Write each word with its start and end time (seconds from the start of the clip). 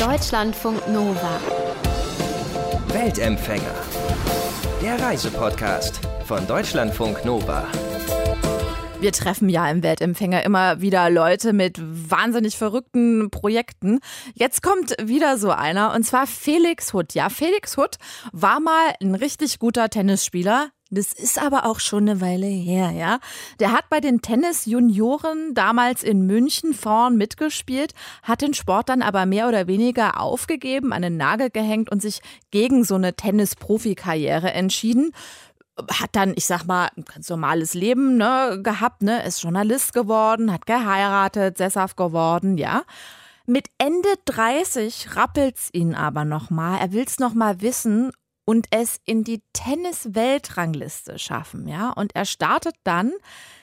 Deutschlandfunk 0.00 0.88
Nova. 0.88 1.38
Weltempfänger. 2.86 3.74
Der 4.80 4.98
Reisepodcast 4.98 6.00
von 6.24 6.46
Deutschlandfunk 6.46 7.22
Nova. 7.26 7.66
Wir 8.98 9.12
treffen 9.12 9.50
ja 9.50 9.70
im 9.70 9.82
Weltempfänger 9.82 10.42
immer 10.42 10.80
wieder 10.80 11.10
Leute 11.10 11.52
mit 11.52 11.78
wahnsinnig 11.82 12.56
verrückten 12.56 13.30
Projekten. 13.30 13.98
Jetzt 14.32 14.62
kommt 14.62 14.96
wieder 15.02 15.36
so 15.36 15.50
einer 15.50 15.92
und 15.92 16.04
zwar 16.04 16.26
Felix 16.26 16.94
Hutt. 16.94 17.12
Ja, 17.12 17.28
Felix 17.28 17.76
Hutt 17.76 17.96
war 18.32 18.58
mal 18.58 18.94
ein 19.02 19.14
richtig 19.14 19.58
guter 19.58 19.90
Tennisspieler, 19.90 20.70
das 20.90 21.12
ist 21.12 21.40
aber 21.40 21.66
auch 21.66 21.78
schon 21.78 22.08
eine 22.08 22.20
Weile 22.20 22.46
her, 22.46 22.90
ja. 22.90 23.20
Der 23.60 23.72
hat 23.72 23.88
bei 23.88 24.00
den 24.00 24.22
Tennis-Junioren 24.22 25.54
damals 25.54 26.02
in 26.02 26.26
München 26.26 26.74
vorn 26.74 27.16
mitgespielt, 27.16 27.94
hat 28.22 28.42
den 28.42 28.54
Sport 28.54 28.88
dann 28.88 29.00
aber 29.02 29.24
mehr 29.24 29.48
oder 29.48 29.68
weniger 29.68 30.20
aufgegeben, 30.20 30.92
an 30.92 31.02
den 31.02 31.16
Nagel 31.16 31.50
gehängt 31.50 31.90
und 31.90 32.02
sich 32.02 32.20
gegen 32.50 32.84
so 32.84 32.96
eine 32.96 33.14
Tennis-Profi-Karriere 33.14 34.52
entschieden 34.52 35.12
hat 35.88 36.10
dann, 36.12 36.34
ich 36.36 36.44
sag 36.44 36.64
mal, 36.66 36.90
ein 36.94 37.04
ganz 37.04 37.30
normales 37.30 37.72
Leben 37.72 38.18
ne, 38.18 38.60
gehabt, 38.62 39.02
ne, 39.02 39.24
ist 39.24 39.42
Journalist 39.42 39.94
geworden, 39.94 40.52
hat 40.52 40.66
geheiratet, 40.66 41.56
sesshaft 41.56 41.96
geworden, 41.96 42.58
ja. 42.58 42.82
Mit 43.46 43.68
Ende 43.78 44.08
30 44.26 45.16
rappelt's 45.16 45.70
ihn 45.72 45.94
aber 45.94 46.24
nochmal. 46.24 46.78
Er 46.80 46.92
will's 46.92 47.18
nochmal 47.18 47.62
wissen 47.62 48.12
und 48.50 48.66
es 48.70 48.98
in 49.04 49.22
die 49.22 49.44
Tennis-Weltrangliste 49.52 51.20
schaffen, 51.20 51.68
ja. 51.68 51.90
Und 51.90 52.16
er 52.16 52.24
startet 52.24 52.74
dann 52.82 53.12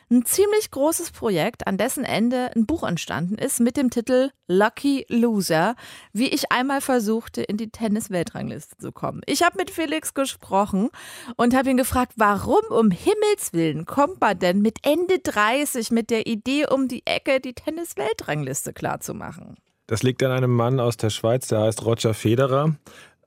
ein 0.10 0.24
ziemlich 0.24 0.72
großes 0.72 1.12
Projekt, 1.12 1.68
an 1.68 1.78
dessen 1.78 2.06
Ende 2.06 2.52
ein 2.56 2.66
Buch 2.66 2.84
entstanden 2.84 3.36
ist 3.36 3.60
mit 3.60 3.76
dem 3.76 3.90
Titel 3.90 4.30
Lucky 4.48 5.06
Loser, 5.10 5.76
wie 6.14 6.30
ich 6.30 6.54
einmal 6.54 6.80
versuchte, 6.80 7.42
in 7.42 7.58
die 7.58 7.70
Tennis-Weltrangliste 7.70 8.78
zu 8.78 8.94
kommen. 8.94 9.20
Ich 9.26 9.44
habe 9.44 9.58
mit 9.58 9.72
Felix 9.72 10.14
gesprochen 10.14 10.88
und 11.36 11.54
habe 11.54 11.70
ihn 11.70 11.76
gefragt, 11.76 12.14
warum 12.16 12.64
um 12.70 12.90
Himmels 12.90 13.52
Willen 13.52 13.86
kommt 13.86 14.22
man 14.22 14.40
denn 14.40 14.62
mit 14.62 14.78
Ende 14.84 15.20
30 15.20 15.92
mit 15.92 16.10
der 16.10 16.28
Idee 16.28 16.66
um 16.66 16.88
die 16.88 17.06
Ecke, 17.06 17.42
die 17.42 17.52
Tennis-Weltrangliste 17.52 18.72
klarzumachen? 18.72 19.58
Das 19.88 20.02
liegt 20.02 20.24
an 20.24 20.32
einem 20.32 20.52
Mann 20.52 20.80
aus 20.80 20.96
der 20.96 21.10
Schweiz, 21.10 21.48
der 21.48 21.60
heißt 21.62 21.84
Roger 21.84 22.14
Federer. 22.14 22.76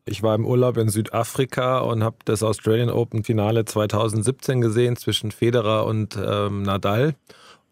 Ich 0.04 0.22
war 0.22 0.34
im 0.34 0.46
Urlaub 0.46 0.76
in 0.76 0.88
Südafrika 0.88 1.78
und 1.80 2.02
habe 2.02 2.16
das 2.24 2.42
Australian 2.42 2.90
Open 2.90 3.24
Finale 3.24 3.64
2017 3.64 4.60
gesehen 4.60 4.96
zwischen 4.96 5.30
Federer 5.30 5.86
und 5.86 6.16
ähm, 6.16 6.62
Nadal. 6.62 7.14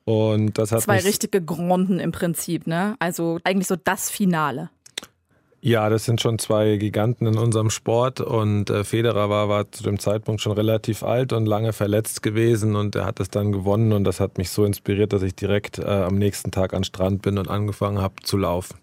Und 0.05 0.57
das 0.57 0.73
hat 0.73 0.83
Zwei 0.83 1.01
richtige 1.01 1.43
Gründen 1.43 2.01
im 2.01 2.13
Prinzip, 2.13 2.67
ne? 2.67 2.97
Also 2.99 3.39
eigentlich 3.45 3.67
so 3.67 3.77
das 3.77 4.09
Finale. 4.09 4.71
Ja, 5.61 5.91
das 5.91 6.05
sind 6.05 6.21
schon 6.21 6.39
zwei 6.39 6.77
Giganten 6.77 7.27
in 7.27 7.37
unserem 7.37 7.69
Sport 7.71 8.21
und 8.21 8.71
äh, 8.71 8.85
Federer 8.85 9.29
war, 9.29 9.49
war 9.49 9.71
zu 9.73 9.83
dem 9.83 9.99
Zeitpunkt 9.99 10.41
schon 10.41 10.53
relativ 10.53 11.03
alt 11.03 11.33
und 11.33 11.47
lange 11.47 11.73
verletzt 11.73 12.23
gewesen 12.23 12.77
und 12.77 12.95
er 12.95 13.05
hat 13.05 13.19
es 13.19 13.29
dann 13.29 13.51
gewonnen 13.51 13.93
und 13.93 14.05
das 14.05 14.21
hat 14.21 14.39
mich 14.39 14.51
so 14.51 14.65
inspiriert, 14.65 15.13
dass 15.13 15.23
ich 15.23 15.35
direkt 15.35 15.81
äh, 15.81 15.85
am 15.85 16.17
nächsten 16.17 16.53
Tag 16.53 16.75
an 16.75 16.85
Strand 16.85 17.23
bin 17.23 17.39
und 17.39 17.49
angefangen 17.49 18.01
habe 18.01 18.15
zu 18.23 18.37
laufen. 18.37 18.79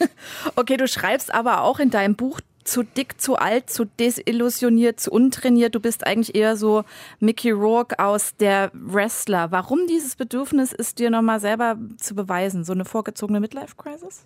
okay, 0.56 0.76
du 0.76 0.88
schreibst 0.88 1.32
aber 1.32 1.62
auch 1.62 1.78
in 1.78 1.90
deinem 1.90 2.16
Buch, 2.16 2.40
zu 2.64 2.82
dick, 2.82 3.20
zu 3.20 3.36
alt, 3.36 3.70
zu 3.70 3.84
desillusioniert, 3.84 5.00
zu 5.00 5.10
untrainiert. 5.10 5.74
Du 5.74 5.80
bist 5.80 6.06
eigentlich 6.06 6.34
eher 6.34 6.56
so 6.56 6.84
Mickey 7.20 7.50
Rourke 7.50 7.98
aus 7.98 8.34
der 8.36 8.70
Wrestler. 8.72 9.50
Warum 9.50 9.86
dieses 9.86 10.16
Bedürfnis 10.16 10.72
ist 10.72 10.98
dir 10.98 11.10
nochmal 11.10 11.40
selber 11.40 11.76
zu 11.98 12.14
beweisen? 12.14 12.64
So 12.64 12.72
eine 12.72 12.84
vorgezogene 12.84 13.40
Midlife-Crisis? 13.40 14.24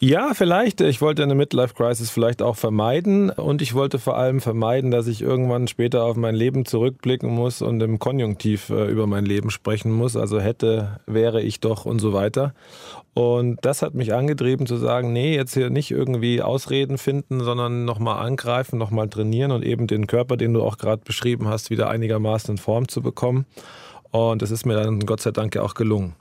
Ja, 0.00 0.34
vielleicht. 0.34 0.80
Ich 0.80 1.00
wollte 1.00 1.22
eine 1.22 1.34
Midlife-Crisis 1.34 2.10
vielleicht 2.10 2.42
auch 2.42 2.56
vermeiden 2.56 3.30
und 3.30 3.62
ich 3.62 3.74
wollte 3.74 3.98
vor 3.98 4.16
allem 4.16 4.40
vermeiden, 4.40 4.90
dass 4.90 5.06
ich 5.06 5.22
irgendwann 5.22 5.68
später 5.68 6.04
auf 6.04 6.16
mein 6.16 6.34
Leben 6.34 6.66
zurückblicken 6.66 7.30
muss 7.30 7.62
und 7.62 7.80
im 7.80 7.98
Konjunktiv 7.98 8.70
äh, 8.70 8.86
über 8.90 9.06
mein 9.06 9.24
Leben 9.24 9.50
sprechen 9.50 9.92
muss. 9.92 10.16
Also 10.16 10.40
hätte, 10.40 11.00
wäre 11.06 11.42
ich 11.42 11.60
doch 11.60 11.84
und 11.84 12.00
so 12.00 12.12
weiter. 12.12 12.54
Und 13.14 13.58
das 13.62 13.82
hat 13.82 13.94
mich 13.94 14.12
angetrieben 14.12 14.66
zu 14.66 14.76
sagen, 14.76 15.12
nee, 15.12 15.36
jetzt 15.36 15.54
hier 15.54 15.70
nicht 15.70 15.92
irgendwie 15.92 16.42
Ausreden 16.42 16.98
finden, 16.98 17.40
sondern 17.42 17.84
nochmal 17.84 18.26
angreifen, 18.26 18.78
nochmal 18.78 19.08
trainieren 19.08 19.52
und 19.52 19.64
eben 19.64 19.86
den 19.86 20.08
Körper, 20.08 20.36
den 20.36 20.52
du 20.52 20.62
auch 20.62 20.76
gerade 20.76 21.02
beschrieben 21.04 21.48
hast, 21.48 21.70
wieder 21.70 21.88
einigermaßen 21.88 22.54
in 22.54 22.58
Form 22.58 22.88
zu 22.88 23.00
bekommen. 23.00 23.46
Und 24.10 24.42
das 24.42 24.50
ist 24.50 24.66
mir 24.66 24.74
dann 24.74 25.00
Gott 25.06 25.20
sei 25.20 25.30
Dank 25.30 25.56
auch 25.56 25.74
gelungen. 25.74 26.14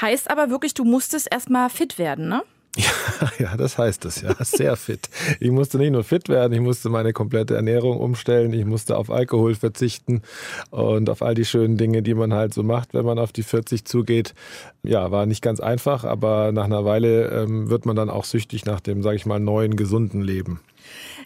Heißt 0.00 0.30
aber 0.30 0.50
wirklich, 0.50 0.74
du 0.74 0.84
musstest 0.84 1.28
erstmal 1.30 1.70
fit 1.70 1.98
werden, 1.98 2.28
ne? 2.28 2.42
Ja, 3.38 3.56
das 3.56 3.78
heißt 3.78 4.04
es 4.04 4.22
ja. 4.22 4.34
Sehr 4.44 4.76
fit. 4.76 5.08
Ich 5.40 5.50
musste 5.50 5.78
nicht 5.78 5.90
nur 5.90 6.04
fit 6.04 6.28
werden, 6.28 6.52
ich 6.52 6.60
musste 6.60 6.88
meine 6.88 7.12
komplette 7.12 7.54
Ernährung 7.54 7.98
umstellen, 7.98 8.52
ich 8.52 8.64
musste 8.64 8.96
auf 8.96 9.10
Alkohol 9.10 9.54
verzichten 9.54 10.22
und 10.70 11.10
auf 11.10 11.22
all 11.22 11.34
die 11.34 11.44
schönen 11.44 11.76
Dinge, 11.76 12.02
die 12.02 12.14
man 12.14 12.32
halt 12.32 12.54
so 12.54 12.62
macht, 12.62 12.94
wenn 12.94 13.04
man 13.04 13.18
auf 13.18 13.32
die 13.32 13.42
40 13.42 13.84
zugeht. 13.84 14.34
Ja, 14.82 15.10
war 15.10 15.26
nicht 15.26 15.42
ganz 15.42 15.60
einfach, 15.60 16.04
aber 16.04 16.52
nach 16.52 16.64
einer 16.64 16.84
Weile 16.84 17.28
ähm, 17.30 17.70
wird 17.70 17.86
man 17.86 17.96
dann 17.96 18.10
auch 18.10 18.24
süchtig 18.24 18.64
nach 18.64 18.80
dem, 18.80 19.02
sage 19.02 19.16
ich 19.16 19.26
mal, 19.26 19.40
neuen, 19.40 19.76
gesunden 19.76 20.22
Leben. 20.22 20.60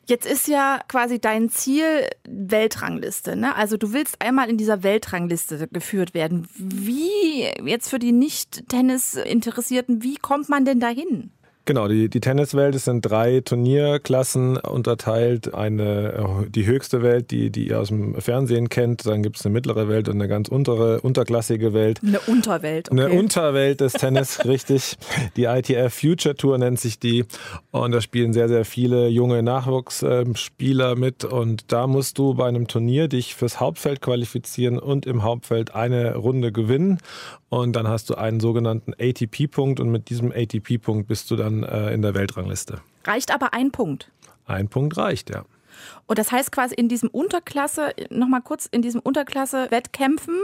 Jetzt 0.06 0.26
ist 0.26 0.48
ja 0.48 0.80
quasi 0.88 1.20
dein 1.20 1.48
Ziel 1.48 1.84
Weltrangliste. 2.28 3.36
Ne? 3.36 3.54
Also 3.54 3.76
du 3.76 3.92
willst 3.92 4.20
einmal 4.20 4.50
in 4.50 4.56
dieser 4.56 4.82
Weltrangliste 4.82 5.68
geführt 5.68 6.12
werden. 6.12 6.48
Wie 6.56 7.44
jetzt 7.64 7.88
für 7.88 8.00
die 8.00 8.12
Nicht-Tennis-Interessierten, 8.12 10.02
wie 10.02 10.16
kommt 10.16 10.48
man 10.48 10.64
denn 10.64 10.80
dahin? 10.80 11.30
Genau, 11.64 11.86
die, 11.86 12.08
die 12.08 12.18
Tenniswelt 12.18 12.74
ist 12.74 12.88
in 12.88 13.00
drei 13.00 13.40
Turnierklassen 13.40 14.56
unterteilt. 14.56 15.54
Eine, 15.54 16.48
die 16.48 16.66
höchste 16.66 17.02
Welt, 17.02 17.30
die, 17.30 17.50
die 17.50 17.68
ihr 17.68 17.78
aus 17.78 17.88
dem 17.88 18.20
Fernsehen 18.20 18.68
kennt. 18.68 19.06
Dann 19.06 19.22
gibt 19.22 19.36
es 19.36 19.46
eine 19.46 19.52
mittlere 19.52 19.88
Welt 19.88 20.08
und 20.08 20.16
eine 20.16 20.26
ganz 20.26 20.48
untere, 20.48 21.00
unterklassige 21.02 21.72
Welt. 21.72 22.00
Eine 22.04 22.18
Unterwelt, 22.20 22.90
okay. 22.90 23.04
Eine 23.04 23.18
Unterwelt 23.18 23.80
des 23.80 23.92
Tennis, 23.92 24.44
richtig. 24.44 24.96
Die 25.36 25.44
ITF 25.44 25.94
Future 25.94 26.34
Tour 26.34 26.58
nennt 26.58 26.80
sich 26.80 26.98
die. 26.98 27.26
Und 27.70 27.92
da 27.92 28.00
spielen 28.00 28.32
sehr, 28.32 28.48
sehr 28.48 28.64
viele 28.64 29.06
junge 29.06 29.44
Nachwuchsspieler 29.44 30.96
mit. 30.96 31.24
Und 31.24 31.70
da 31.70 31.86
musst 31.86 32.18
du 32.18 32.34
bei 32.34 32.48
einem 32.48 32.66
Turnier 32.66 33.06
dich 33.06 33.36
fürs 33.36 33.60
Hauptfeld 33.60 34.00
qualifizieren 34.00 34.80
und 34.80 35.06
im 35.06 35.22
Hauptfeld 35.22 35.76
eine 35.76 36.16
Runde 36.16 36.50
gewinnen. 36.50 36.98
Und 37.52 37.76
dann 37.76 37.86
hast 37.86 38.08
du 38.08 38.14
einen 38.14 38.40
sogenannten 38.40 38.94
ATP-Punkt 38.98 39.78
und 39.78 39.90
mit 39.90 40.08
diesem 40.08 40.32
ATP-Punkt 40.32 41.06
bist 41.06 41.30
du 41.30 41.36
dann 41.36 41.64
äh, 41.64 41.92
in 41.92 42.00
der 42.00 42.14
Weltrangliste. 42.14 42.80
Reicht 43.04 43.30
aber 43.30 43.52
ein 43.52 43.70
Punkt. 43.70 44.10
Ein 44.46 44.68
Punkt 44.68 44.96
reicht, 44.96 45.28
ja. 45.28 45.44
Und 46.06 46.18
das 46.18 46.32
heißt 46.32 46.50
quasi 46.50 46.74
in 46.74 46.88
diesem 46.88 47.10
Unterklasse, 47.10 47.92
nochmal 48.08 48.40
kurz, 48.40 48.64
in 48.64 48.80
diesem 48.80 49.02
Unterklasse-Wettkämpfen 49.02 50.34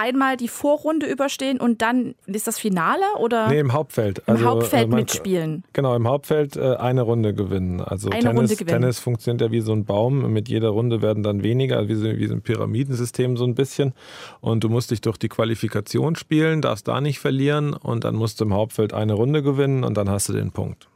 einmal 0.00 0.36
die 0.36 0.48
Vorrunde 0.48 1.06
überstehen 1.06 1.60
und 1.60 1.82
dann 1.82 2.14
ist 2.26 2.46
das 2.46 2.58
Finale 2.58 3.04
oder? 3.18 3.48
Nee, 3.48 3.60
im 3.60 3.72
Hauptfeld. 3.72 4.20
Im 4.20 4.34
also, 4.34 4.46
Hauptfeld 4.46 4.84
äh, 4.84 4.88
man, 4.88 5.00
mitspielen. 5.00 5.64
Genau, 5.74 5.94
im 5.94 6.08
Hauptfeld 6.08 6.56
äh, 6.56 6.76
eine 6.76 7.02
Runde 7.02 7.34
gewinnen. 7.34 7.80
Also 7.80 8.08
eine 8.08 8.20
Tennis, 8.20 8.38
Runde 8.38 8.56
gewinnen. 8.56 8.80
Tennis 8.80 8.98
funktioniert 8.98 9.42
ja 9.42 9.52
wie 9.52 9.60
so 9.60 9.72
ein 9.72 9.84
Baum. 9.84 10.32
Mit 10.32 10.48
jeder 10.48 10.70
Runde 10.70 11.02
werden 11.02 11.22
dann 11.22 11.42
weniger, 11.42 11.88
wie 11.88 11.94
so, 11.94 12.06
wie 12.06 12.26
so 12.26 12.34
ein 12.34 12.42
Pyramidensystem 12.42 13.36
so 13.36 13.44
ein 13.44 13.54
bisschen. 13.54 13.92
Und 14.40 14.64
du 14.64 14.70
musst 14.70 14.90
dich 14.90 15.02
durch 15.02 15.18
die 15.18 15.28
Qualifikation 15.28 16.16
spielen, 16.16 16.62
darfst 16.62 16.88
da 16.88 17.00
nicht 17.00 17.18
verlieren 17.18 17.74
und 17.74 18.04
dann 18.04 18.16
musst 18.16 18.40
du 18.40 18.46
im 18.46 18.54
Hauptfeld 18.54 18.94
eine 18.94 19.12
Runde 19.12 19.42
gewinnen 19.42 19.84
und 19.84 19.96
dann 19.96 20.08
hast 20.08 20.30
du 20.30 20.32
den 20.32 20.50
Punkt. 20.50 20.89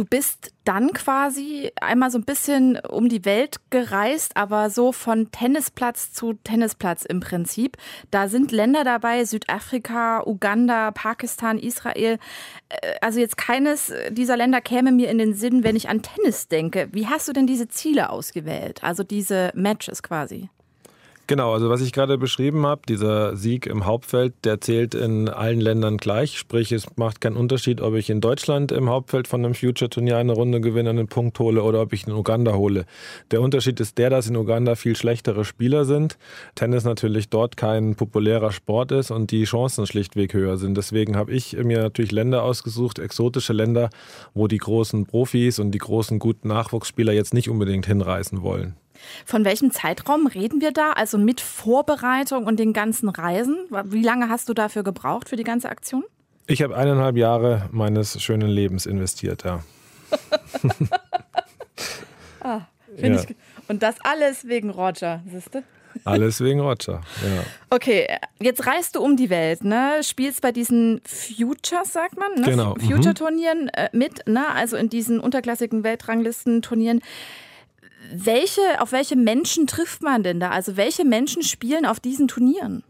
Du 0.00 0.06
bist 0.06 0.54
dann 0.64 0.94
quasi 0.94 1.72
einmal 1.78 2.10
so 2.10 2.16
ein 2.16 2.24
bisschen 2.24 2.78
um 2.88 3.10
die 3.10 3.26
Welt 3.26 3.56
gereist, 3.68 4.34
aber 4.34 4.70
so 4.70 4.92
von 4.92 5.30
Tennisplatz 5.30 6.14
zu 6.14 6.32
Tennisplatz 6.42 7.04
im 7.04 7.20
Prinzip. 7.20 7.76
Da 8.10 8.28
sind 8.28 8.50
Länder 8.50 8.82
dabei, 8.82 9.26
Südafrika, 9.26 10.22
Uganda, 10.24 10.90
Pakistan, 10.92 11.58
Israel. 11.58 12.18
Äh, 12.70 12.94
also 13.02 13.20
jetzt 13.20 13.36
keines 13.36 13.92
dieser 14.08 14.38
Länder 14.38 14.62
käme 14.62 14.90
mir 14.90 15.10
in 15.10 15.18
den 15.18 15.34
Sinn, 15.34 15.64
wenn 15.64 15.76
ich 15.76 15.90
an 15.90 16.00
Tennis 16.00 16.48
denke. 16.48 16.88
Wie 16.92 17.06
hast 17.06 17.28
du 17.28 17.34
denn 17.34 17.46
diese 17.46 17.68
Ziele 17.68 18.08
ausgewählt? 18.08 18.82
Also 18.82 19.02
diese 19.02 19.50
Matches 19.54 20.02
quasi? 20.02 20.48
Genau, 21.30 21.52
also 21.52 21.70
was 21.70 21.80
ich 21.80 21.92
gerade 21.92 22.18
beschrieben 22.18 22.66
habe, 22.66 22.82
dieser 22.88 23.36
Sieg 23.36 23.66
im 23.66 23.86
Hauptfeld, 23.86 24.34
der 24.42 24.60
zählt 24.60 24.96
in 24.96 25.28
allen 25.28 25.60
Ländern 25.60 25.96
gleich. 25.96 26.36
Sprich, 26.36 26.72
es 26.72 26.88
macht 26.96 27.20
keinen 27.20 27.36
Unterschied, 27.36 27.80
ob 27.80 27.94
ich 27.94 28.10
in 28.10 28.20
Deutschland 28.20 28.72
im 28.72 28.90
Hauptfeld 28.90 29.28
von 29.28 29.44
einem 29.44 29.54
Future-Turnier 29.54 30.16
eine 30.16 30.32
Runde 30.32 30.60
gewinne, 30.60 30.90
einen 30.90 31.06
Punkt 31.06 31.38
hole 31.38 31.62
oder 31.62 31.82
ob 31.82 31.92
ich 31.92 32.04
in 32.04 32.14
Uganda 32.14 32.54
hole. 32.54 32.84
Der 33.30 33.42
Unterschied 33.42 33.78
ist 33.78 33.96
der, 33.96 34.10
dass 34.10 34.26
in 34.26 34.36
Uganda 34.36 34.74
viel 34.74 34.96
schlechtere 34.96 35.44
Spieler 35.44 35.84
sind. 35.84 36.18
Tennis 36.56 36.82
natürlich 36.82 37.28
dort 37.28 37.56
kein 37.56 37.94
populärer 37.94 38.50
Sport 38.50 38.90
ist 38.90 39.12
und 39.12 39.30
die 39.30 39.44
Chancen 39.44 39.86
schlichtweg 39.86 40.34
höher 40.34 40.56
sind. 40.56 40.76
Deswegen 40.76 41.16
habe 41.16 41.30
ich 41.30 41.56
mir 41.56 41.78
natürlich 41.78 42.10
Länder 42.10 42.42
ausgesucht, 42.42 42.98
exotische 42.98 43.52
Länder, 43.52 43.90
wo 44.34 44.48
die 44.48 44.58
großen 44.58 45.06
Profis 45.06 45.60
und 45.60 45.70
die 45.70 45.78
großen 45.78 46.18
guten 46.18 46.48
Nachwuchsspieler 46.48 47.12
jetzt 47.12 47.34
nicht 47.34 47.48
unbedingt 47.48 47.86
hinreisen 47.86 48.42
wollen. 48.42 48.79
Von 49.24 49.44
welchem 49.44 49.70
Zeitraum 49.70 50.26
reden 50.26 50.60
wir 50.60 50.72
da? 50.72 50.92
Also 50.92 51.18
mit 51.18 51.40
Vorbereitung 51.40 52.46
und 52.46 52.58
den 52.58 52.72
ganzen 52.72 53.08
Reisen? 53.08 53.56
Wie 53.84 54.02
lange 54.02 54.28
hast 54.28 54.48
du 54.48 54.54
dafür 54.54 54.82
gebraucht 54.82 55.28
für 55.28 55.36
die 55.36 55.44
ganze 55.44 55.68
Aktion? 55.68 56.04
Ich 56.46 56.62
habe 56.62 56.76
eineinhalb 56.76 57.16
Jahre 57.16 57.68
meines 57.70 58.20
schönen 58.20 58.48
Lebens 58.48 58.86
investiert, 58.86 59.44
ja. 59.44 59.62
ah, 62.40 62.62
ja. 62.96 63.14
ich. 63.14 63.36
Und 63.68 63.84
das 63.84 63.94
alles 64.02 64.48
wegen 64.48 64.70
Roger, 64.70 65.22
siehst 65.30 65.54
du? 65.54 65.62
Alles 66.04 66.40
wegen 66.40 66.60
Roger, 66.60 67.02
ja. 67.22 67.44
Okay, 67.70 68.06
jetzt 68.40 68.66
reist 68.66 68.96
du 68.96 69.00
um 69.00 69.16
die 69.16 69.30
Welt, 69.30 69.64
ne? 69.64 70.00
Spielst 70.02 70.40
bei 70.40 70.52
diesen 70.52 71.00
Futures, 71.04 71.92
sagt 71.92 72.18
man, 72.18 72.34
ne? 72.34 72.50
Genau. 72.50 72.74
Future-Turnieren 72.74 73.68
äh, 73.68 73.88
mit, 73.92 74.26
ne? 74.26 74.48
Also 74.52 74.76
in 74.76 74.88
diesen 74.88 75.20
unterklassigen 75.20 75.84
Weltranglistenturnieren. 75.84 77.00
Welche, 78.12 78.80
auf 78.80 78.92
welche 78.92 79.16
Menschen 79.16 79.66
trifft 79.66 80.02
man 80.02 80.22
denn 80.22 80.40
da? 80.40 80.50
Also 80.50 80.76
welche 80.76 81.04
Menschen 81.04 81.42
spielen 81.42 81.86
auf 81.86 82.00
diesen 82.00 82.28
Turnieren? 82.28 82.82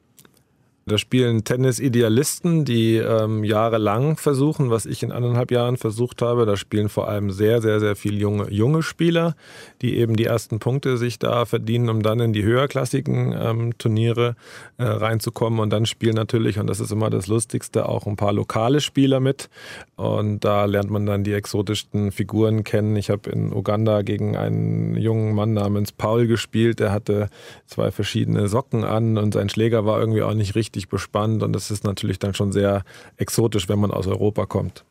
Da 0.91 0.99
spielen 0.99 1.45
Tennis-Idealisten, 1.45 2.65
die 2.65 2.97
ähm, 2.97 3.45
jahrelang 3.45 4.17
versuchen, 4.17 4.71
was 4.71 4.87
ich 4.87 5.05
in 5.05 5.13
anderthalb 5.13 5.53
Jahren 5.53 5.77
versucht 5.77 6.21
habe. 6.21 6.47
Da 6.47 6.57
spielen 6.57 6.89
vor 6.89 7.09
allem 7.09 7.31
sehr, 7.31 7.63
sehr, 7.63 7.79
sehr 7.79 7.95
viele 7.95 8.17
junge, 8.17 8.51
junge 8.51 8.83
Spieler, 8.83 9.37
die 9.83 9.99
eben 9.99 10.17
die 10.17 10.25
ersten 10.25 10.59
Punkte 10.59 10.97
sich 10.97 11.21
da 11.21 11.45
verdienen, 11.45 11.89
um 11.91 12.03
dann 12.03 12.19
in 12.19 12.33
die 12.33 12.43
höherklassigen 12.43 13.33
ähm, 13.41 13.79
Turniere 13.79 14.35
äh, 14.79 14.85
reinzukommen. 14.85 15.61
Und 15.61 15.71
dann 15.71 15.87
spielen 15.87 16.17
natürlich, 16.17 16.59
und 16.59 16.67
das 16.67 16.81
ist 16.81 16.91
immer 16.91 17.09
das 17.09 17.29
Lustigste, 17.29 17.89
auch 17.89 18.09
ein 18.09 18.17
paar 18.17 18.33
lokale 18.33 18.81
Spieler 18.81 19.21
mit. 19.21 19.49
Und 19.95 20.45
da 20.45 20.65
lernt 20.65 20.91
man 20.91 21.07
dann 21.07 21.23
die 21.23 21.35
exotischsten 21.35 22.11
Figuren 22.11 22.65
kennen. 22.65 22.97
Ich 22.97 23.11
habe 23.11 23.31
in 23.31 23.53
Uganda 23.53 24.03
gegen 24.03 24.37
einen 24.37 24.97
jungen 24.97 25.37
Mann 25.37 25.53
namens 25.53 25.93
Paul 25.93 26.27
gespielt. 26.27 26.81
Der 26.81 26.91
hatte 26.91 27.29
zwei 27.67 27.93
verschiedene 27.93 28.49
Socken 28.49 28.83
an 28.83 29.19
und 29.19 29.35
sein 29.35 29.49
Schläger 29.49 29.85
war 29.85 30.01
irgendwie 30.01 30.23
auch 30.23 30.35
nicht 30.35 30.57
richtig 30.57 30.80
richtig 30.81 30.89
bespannt 30.89 31.43
und 31.43 31.53
das 31.53 31.71
ist 31.71 31.85
natürlich 31.85 32.19
dann 32.19 32.35
schon 32.35 32.53
sehr 32.53 32.85
exotisch, 33.17 33.69
wenn 33.69 33.79
man 33.79 33.91
aus 33.91 34.07
Europa 34.07 34.47
kommt. 34.47 34.85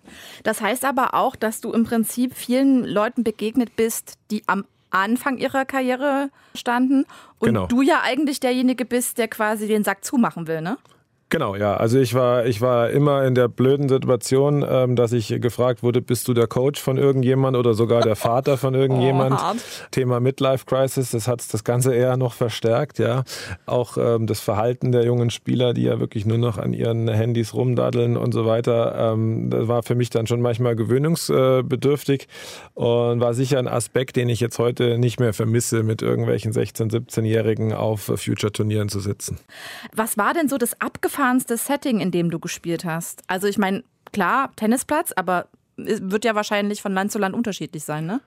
Das 0.44 0.62
heißt 0.62 0.86
aber 0.86 1.14
auch, 1.14 1.36
dass 1.36 1.62
du 1.62 1.72
im 1.72 1.84
Prinzip 1.84 2.36
vielen 2.36 2.86
Leuten 2.86 3.24
begegnet 3.24 3.76
bist, 3.76 4.18
die 4.32 4.44
am 4.48 4.66
Anfang 4.92 5.38
ihrer 5.38 5.66
Karriere 5.66 6.30
standen 6.56 7.06
und 7.40 7.48
genau. 7.48 7.68
du 7.68 7.82
ja 7.82 8.02
eigentlich 8.04 8.40
derjenige 8.40 8.86
bist, 8.86 9.18
der 9.18 9.28
quasi 9.28 9.68
den 9.68 9.84
Sack 9.84 10.04
zumachen 10.04 10.48
will, 10.48 10.62
ne? 10.62 10.78
Genau, 11.32 11.56
ja. 11.56 11.76
Also 11.76 12.00
ich 12.00 12.16
war, 12.16 12.48
ich 12.48 12.60
war 12.60 12.90
immer 12.90 13.24
in 13.24 13.36
der 13.36 13.48
blöden 13.48 13.88
Situation, 13.88 14.66
ähm, 14.68 14.96
dass 14.96 15.12
ich 15.12 15.28
gefragt 15.40 15.84
wurde, 15.84 16.02
bist 16.02 16.28
du 16.28 16.34
der 16.34 16.48
Coach 16.48 16.82
von 16.82 16.98
irgendjemand 16.98 17.56
oder 17.56 17.76
sogar 17.76 18.02
der 18.02 18.16
Vater 18.16 18.58
von 18.58 18.74
irgendjemand? 18.74 19.40
Oh, 19.40 19.56
Thema 19.92 20.20
Midlife 20.20 20.66
Crisis, 20.66 21.12
das 21.12 21.28
hat 21.28 21.42
das 21.54 21.64
Ganze 21.64 21.94
eher 21.94 22.18
noch 22.18 22.34
verstärkt, 22.34 22.98
ja. 22.98 23.24
Auch 23.68 23.96
ähm, 23.98 24.26
das 24.26 24.40
Verhalten 24.40 24.92
der 24.92 25.06
jungen 25.06 25.30
Spieler, 25.30 25.76
die 25.76 25.84
ja 25.84 26.00
wirklich 26.00 26.26
nur 26.26 26.40
noch 26.40 26.58
an 26.58 26.74
ihren 26.74 27.08
Handys 27.08 27.54
rumdaddeln 27.54 28.18
und 28.18 28.34
so 28.34 28.48
weiter, 28.48 29.14
ähm, 29.14 29.52
das 29.52 29.68
war 29.68 29.84
für 29.84 29.94
mich 29.94 30.10
dann 30.10 30.26
schon 30.26 30.42
manchmal 30.42 30.76
gewöhnungsbedürftig 30.76 32.28
und 32.74 33.20
war 33.20 33.36
sicher 33.36 33.60
ein 33.60 33.68
Aspekt, 33.68 34.16
den 34.16 34.30
ich 34.30 34.40
jetzt 34.40 34.58
heute 34.58 34.98
nicht 34.98 35.20
mehr 35.20 35.34
vermisse, 35.34 35.84
mit 35.84 36.02
irgendwelchen 36.02 36.54
16-, 36.54 36.92
17-Jährigen 36.92 37.74
auf 37.74 38.12
Future-Turnieren 38.16 38.90
zu 38.90 39.00
sitzen. 39.00 39.38
Was 39.94 40.18
war 40.18 40.34
denn 40.34 40.50
so 40.50 40.58
das 40.58 40.82
abgefahren 40.82 41.19
abgefahrenste 41.20 41.58
Setting, 41.58 42.00
in 42.00 42.12
dem 42.12 42.32
du 42.32 42.40
gespielt 42.40 42.86
hast? 42.86 43.24
Also 43.28 43.48
ich 43.48 43.58
meine, 43.58 43.84
klar, 44.12 44.52
Tennisplatz, 44.56 45.12
aber 45.16 45.48
wird 45.76 46.26
ja 46.26 46.36
wahrscheinlich 46.36 46.82
von 46.82 46.94
Land 46.94 47.12
zu 47.12 47.20
Land 47.20 47.36
unterschiedlich 47.36 47.84
sein, 47.84 48.06
ne? 48.06 48.22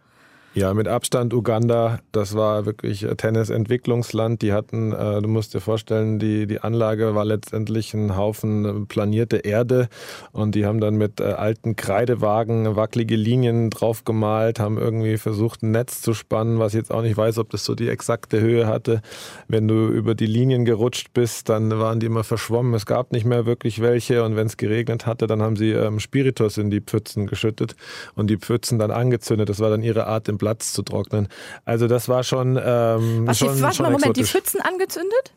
Ja, 0.54 0.74
mit 0.74 0.86
Abstand 0.86 1.32
Uganda, 1.32 2.00
das 2.12 2.34
war 2.34 2.66
wirklich 2.66 3.04
äh, 3.04 3.16
Tennisentwicklungsland. 3.16 4.42
Die 4.42 4.52
hatten, 4.52 4.92
äh, 4.92 5.22
du 5.22 5.26
musst 5.26 5.54
dir 5.54 5.60
vorstellen, 5.60 6.18
die, 6.18 6.46
die 6.46 6.60
Anlage 6.60 7.14
war 7.14 7.24
letztendlich 7.24 7.94
ein 7.94 8.18
Haufen 8.18 8.64
äh, 8.66 8.86
planierte 8.86 9.38
Erde 9.38 9.88
und 10.32 10.54
die 10.54 10.66
haben 10.66 10.78
dann 10.78 10.96
mit 10.96 11.20
äh, 11.20 11.24
alten 11.24 11.74
Kreidewagen 11.74 12.76
wackelige 12.76 13.16
Linien 13.16 13.70
draufgemalt, 13.70 14.60
haben 14.60 14.76
irgendwie 14.76 15.16
versucht, 15.16 15.62
ein 15.62 15.70
Netz 15.70 16.02
zu 16.02 16.12
spannen, 16.12 16.58
was 16.58 16.74
ich 16.74 16.80
jetzt 16.80 16.92
auch 16.92 17.00
nicht 17.00 17.16
weiß, 17.16 17.38
ob 17.38 17.48
das 17.48 17.64
so 17.64 17.74
die 17.74 17.88
exakte 17.88 18.38
Höhe 18.38 18.66
hatte. 18.66 19.00
Wenn 19.48 19.66
du 19.68 19.88
über 19.88 20.14
die 20.14 20.26
Linien 20.26 20.66
gerutscht 20.66 21.14
bist, 21.14 21.48
dann 21.48 21.70
waren 21.78 21.98
die 21.98 22.06
immer 22.06 22.24
verschwommen. 22.24 22.74
Es 22.74 22.84
gab 22.84 23.12
nicht 23.12 23.24
mehr 23.24 23.46
wirklich 23.46 23.80
welche 23.80 24.22
und 24.22 24.36
wenn 24.36 24.48
es 24.48 24.58
geregnet 24.58 25.06
hatte, 25.06 25.26
dann 25.26 25.40
haben 25.40 25.56
sie 25.56 25.70
ähm, 25.70 25.98
Spiritus 25.98 26.58
in 26.58 26.68
die 26.68 26.82
Pfützen 26.82 27.26
geschüttet 27.26 27.74
und 28.16 28.28
die 28.28 28.36
Pfützen 28.36 28.78
dann 28.78 28.90
angezündet. 28.90 29.48
Das 29.48 29.58
war 29.58 29.70
dann 29.70 29.82
ihre 29.82 30.06
Art, 30.06 30.28
den 30.28 30.41
Platz 30.42 30.72
zu 30.72 30.82
trocknen. 30.82 31.28
Also 31.64 31.86
das 31.86 32.08
war 32.08 32.24
schon. 32.24 32.58
Ähm, 32.60 33.28
Was, 33.28 33.38
schon, 33.38 33.62
warte 33.62 33.76
schon 33.76 33.84
mal, 33.84 33.92
Moment, 33.92 34.18
exotisch. 34.18 34.32
die 34.32 34.38
Pfützen 34.38 34.60
angezündet? 34.60 35.32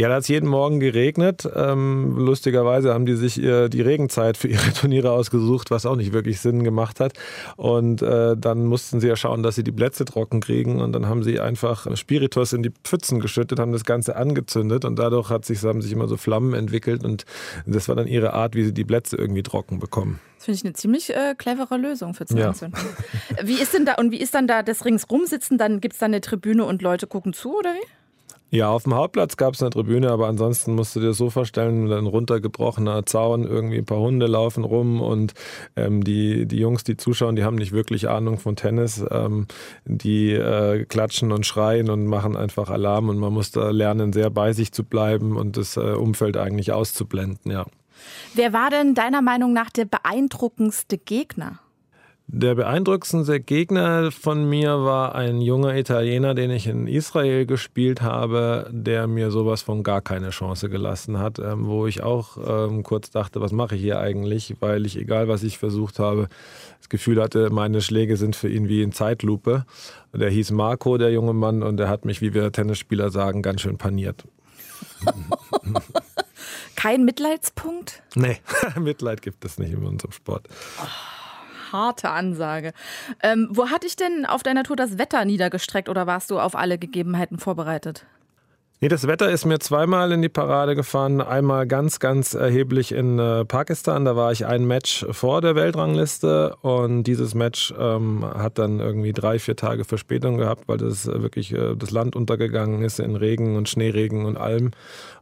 Ja, 0.00 0.08
da 0.08 0.14
hat 0.14 0.22
es 0.22 0.28
jeden 0.28 0.48
Morgen 0.48 0.80
geregnet. 0.80 1.46
Ähm, 1.54 2.16
lustigerweise 2.16 2.94
haben 2.94 3.04
die 3.04 3.16
sich 3.16 3.38
ihr, 3.38 3.68
die 3.68 3.82
Regenzeit 3.82 4.38
für 4.38 4.48
ihre 4.48 4.72
Turniere 4.74 5.10
ausgesucht, 5.10 5.70
was 5.70 5.84
auch 5.84 5.96
nicht 5.96 6.14
wirklich 6.14 6.40
Sinn 6.40 6.64
gemacht 6.64 7.00
hat. 7.00 7.12
Und 7.56 8.00
äh, 8.00 8.34
dann 8.34 8.64
mussten 8.64 9.00
sie 9.00 9.08
ja 9.08 9.16
schauen, 9.16 9.42
dass 9.42 9.56
sie 9.56 9.62
die 9.62 9.72
Plätze 9.72 10.06
trocken 10.06 10.40
kriegen. 10.40 10.80
Und 10.80 10.94
dann 10.94 11.06
haben 11.06 11.22
sie 11.22 11.38
einfach 11.38 11.86
Spiritus 11.98 12.54
in 12.54 12.62
die 12.62 12.72
Pfützen 12.82 13.20
geschüttet, 13.20 13.58
haben 13.58 13.72
das 13.72 13.84
Ganze 13.84 14.16
angezündet. 14.16 14.86
Und 14.86 14.98
dadurch 14.98 15.28
hat 15.28 15.44
sich, 15.44 15.62
haben 15.64 15.82
sich 15.82 15.92
immer 15.92 16.08
so 16.08 16.16
Flammen 16.16 16.54
entwickelt. 16.54 17.04
Und 17.04 17.26
das 17.66 17.86
war 17.90 17.94
dann 17.94 18.06
ihre 18.06 18.32
Art, 18.32 18.54
wie 18.54 18.64
sie 18.64 18.72
die 18.72 18.86
Plätze 18.86 19.18
irgendwie 19.18 19.42
trocken 19.42 19.80
bekommen. 19.80 20.18
Das 20.36 20.46
finde 20.46 20.56
ich 20.56 20.64
eine 20.64 20.72
ziemlich 20.72 21.14
äh, 21.14 21.34
clevere 21.36 21.76
Lösung 21.76 22.14
für 22.14 22.24
zu 22.24 22.42
anzünden. 22.42 22.80
Ja. 23.36 23.46
Wie 23.46 23.60
ist 23.60 23.74
denn 23.74 23.84
da 23.84 23.96
und 23.96 24.12
wie 24.12 24.20
ist 24.22 24.34
dann 24.34 24.46
da 24.46 24.62
das 24.62 24.86
ringsrum-Sitzen? 24.86 25.58
Dann 25.58 25.82
gibt 25.82 25.92
es 25.92 26.00
da 26.00 26.06
eine 26.06 26.22
Tribüne 26.22 26.64
und 26.64 26.80
Leute 26.80 27.06
gucken 27.06 27.34
zu, 27.34 27.58
oder 27.58 27.74
wie? 27.74 27.99
Ja, 28.52 28.68
auf 28.70 28.82
dem 28.82 28.94
Hauptplatz 28.94 29.36
gab 29.36 29.54
es 29.54 29.62
eine 29.62 29.70
Tribüne, 29.70 30.10
aber 30.10 30.26
ansonsten 30.26 30.74
musst 30.74 30.96
du 30.96 31.00
dir 31.00 31.12
so 31.12 31.30
vorstellen, 31.30 31.90
ein 31.90 32.06
runtergebrochener 32.06 33.06
Zaun, 33.06 33.44
irgendwie 33.44 33.78
ein 33.78 33.86
paar 33.86 34.00
Hunde 34.00 34.26
laufen 34.26 34.64
rum 34.64 35.00
und 35.00 35.34
ähm, 35.76 36.02
die, 36.02 36.46
die 36.46 36.58
Jungs, 36.58 36.82
die 36.82 36.96
zuschauen, 36.96 37.36
die 37.36 37.44
haben 37.44 37.54
nicht 37.54 37.70
wirklich 37.70 38.08
Ahnung 38.08 38.38
von 38.38 38.56
Tennis. 38.56 39.04
Ähm, 39.10 39.46
die 39.84 40.32
äh, 40.32 40.84
klatschen 40.84 41.30
und 41.32 41.46
schreien 41.46 41.90
und 41.90 42.06
machen 42.06 42.36
einfach 42.36 42.70
Alarm 42.70 43.08
und 43.08 43.18
man 43.18 43.32
muss 43.32 43.52
da 43.52 43.70
lernen, 43.70 44.12
sehr 44.12 44.30
bei 44.30 44.52
sich 44.52 44.72
zu 44.72 44.84
bleiben 44.84 45.36
und 45.36 45.56
das 45.56 45.76
äh, 45.76 45.80
Umfeld 45.80 46.36
eigentlich 46.36 46.72
auszublenden, 46.72 47.52
ja. 47.52 47.66
Wer 48.34 48.52
war 48.52 48.70
denn 48.70 48.94
deiner 48.94 49.22
Meinung 49.22 49.52
nach 49.52 49.70
der 49.70 49.84
beeindruckendste 49.84 50.98
Gegner? 50.98 51.60
Der 52.32 52.54
beeindruckendste 52.54 53.40
Gegner 53.40 54.12
von 54.12 54.48
mir 54.48 54.84
war 54.84 55.16
ein 55.16 55.40
junger 55.40 55.74
Italiener, 55.74 56.32
den 56.32 56.52
ich 56.52 56.68
in 56.68 56.86
Israel 56.86 57.44
gespielt 57.44 58.02
habe, 58.02 58.70
der 58.70 59.08
mir 59.08 59.32
sowas 59.32 59.62
von 59.62 59.82
gar 59.82 60.00
keine 60.00 60.30
Chance 60.30 60.68
gelassen 60.68 61.18
hat, 61.18 61.40
ähm, 61.40 61.66
wo 61.66 61.88
ich 61.88 62.04
auch 62.04 62.36
ähm, 62.38 62.84
kurz 62.84 63.10
dachte, 63.10 63.40
was 63.40 63.50
mache 63.50 63.74
ich 63.74 63.80
hier 63.80 63.98
eigentlich, 63.98 64.54
weil 64.60 64.86
ich, 64.86 64.96
egal 64.96 65.26
was 65.26 65.42
ich 65.42 65.58
versucht 65.58 65.98
habe, 65.98 66.28
das 66.78 66.88
Gefühl 66.88 67.20
hatte, 67.20 67.50
meine 67.50 67.80
Schläge 67.80 68.16
sind 68.16 68.36
für 68.36 68.48
ihn 68.48 68.68
wie 68.68 68.82
in 68.82 68.92
Zeitlupe. 68.92 69.64
Der 70.12 70.30
hieß 70.30 70.52
Marco, 70.52 70.98
der 70.98 71.10
junge 71.10 71.32
Mann, 71.32 71.64
und 71.64 71.78
der 71.78 71.88
hat 71.88 72.04
mich, 72.04 72.20
wie 72.20 72.32
wir 72.32 72.52
Tennisspieler 72.52 73.10
sagen, 73.10 73.42
ganz 73.42 73.62
schön 73.62 73.76
paniert. 73.76 74.22
Kein 76.76 77.04
Mitleidspunkt? 77.04 78.04
Nee, 78.14 78.38
Mitleid 78.78 79.20
gibt 79.20 79.44
es 79.44 79.58
nicht 79.58 79.72
in 79.72 79.84
unserem 79.84 80.12
Sport. 80.12 80.46
Oh 80.80 81.19
harte 81.72 82.10
Ansage. 82.10 82.72
Ähm, 83.22 83.48
wo 83.50 83.70
hat 83.70 83.84
dich 83.84 83.96
denn 83.96 84.26
auf 84.26 84.42
deiner 84.42 84.64
Tour 84.64 84.76
das 84.76 84.98
Wetter 84.98 85.24
niedergestreckt 85.24 85.88
oder 85.88 86.06
warst 86.06 86.30
du 86.30 86.38
auf 86.38 86.54
alle 86.56 86.78
Gegebenheiten 86.78 87.38
vorbereitet? 87.38 88.06
Nee, 88.82 88.88
das 88.88 89.06
Wetter 89.06 89.30
ist 89.30 89.44
mir 89.44 89.58
zweimal 89.58 90.10
in 90.10 90.22
die 90.22 90.30
Parade 90.30 90.74
gefahren. 90.74 91.20
Einmal 91.20 91.66
ganz, 91.66 91.98
ganz 91.98 92.32
erheblich 92.32 92.92
in 92.92 93.18
äh, 93.18 93.44
Pakistan. 93.44 94.06
Da 94.06 94.16
war 94.16 94.32
ich 94.32 94.46
ein 94.46 94.66
Match 94.66 95.04
vor 95.10 95.42
der 95.42 95.54
Weltrangliste 95.54 96.56
und 96.62 97.02
dieses 97.02 97.34
Match 97.34 97.74
ähm, 97.78 98.24
hat 98.24 98.58
dann 98.58 98.80
irgendwie 98.80 99.12
drei, 99.12 99.38
vier 99.38 99.54
Tage 99.54 99.84
Verspätung 99.84 100.38
gehabt, 100.38 100.66
weil 100.66 100.78
das 100.78 101.06
äh, 101.06 101.20
wirklich 101.20 101.52
äh, 101.52 101.76
das 101.76 101.90
Land 101.90 102.16
untergegangen 102.16 102.80
ist 102.80 103.00
in 103.00 103.16
Regen 103.16 103.54
und 103.56 103.68
Schneeregen 103.68 104.24
und 104.24 104.38
allem. 104.38 104.70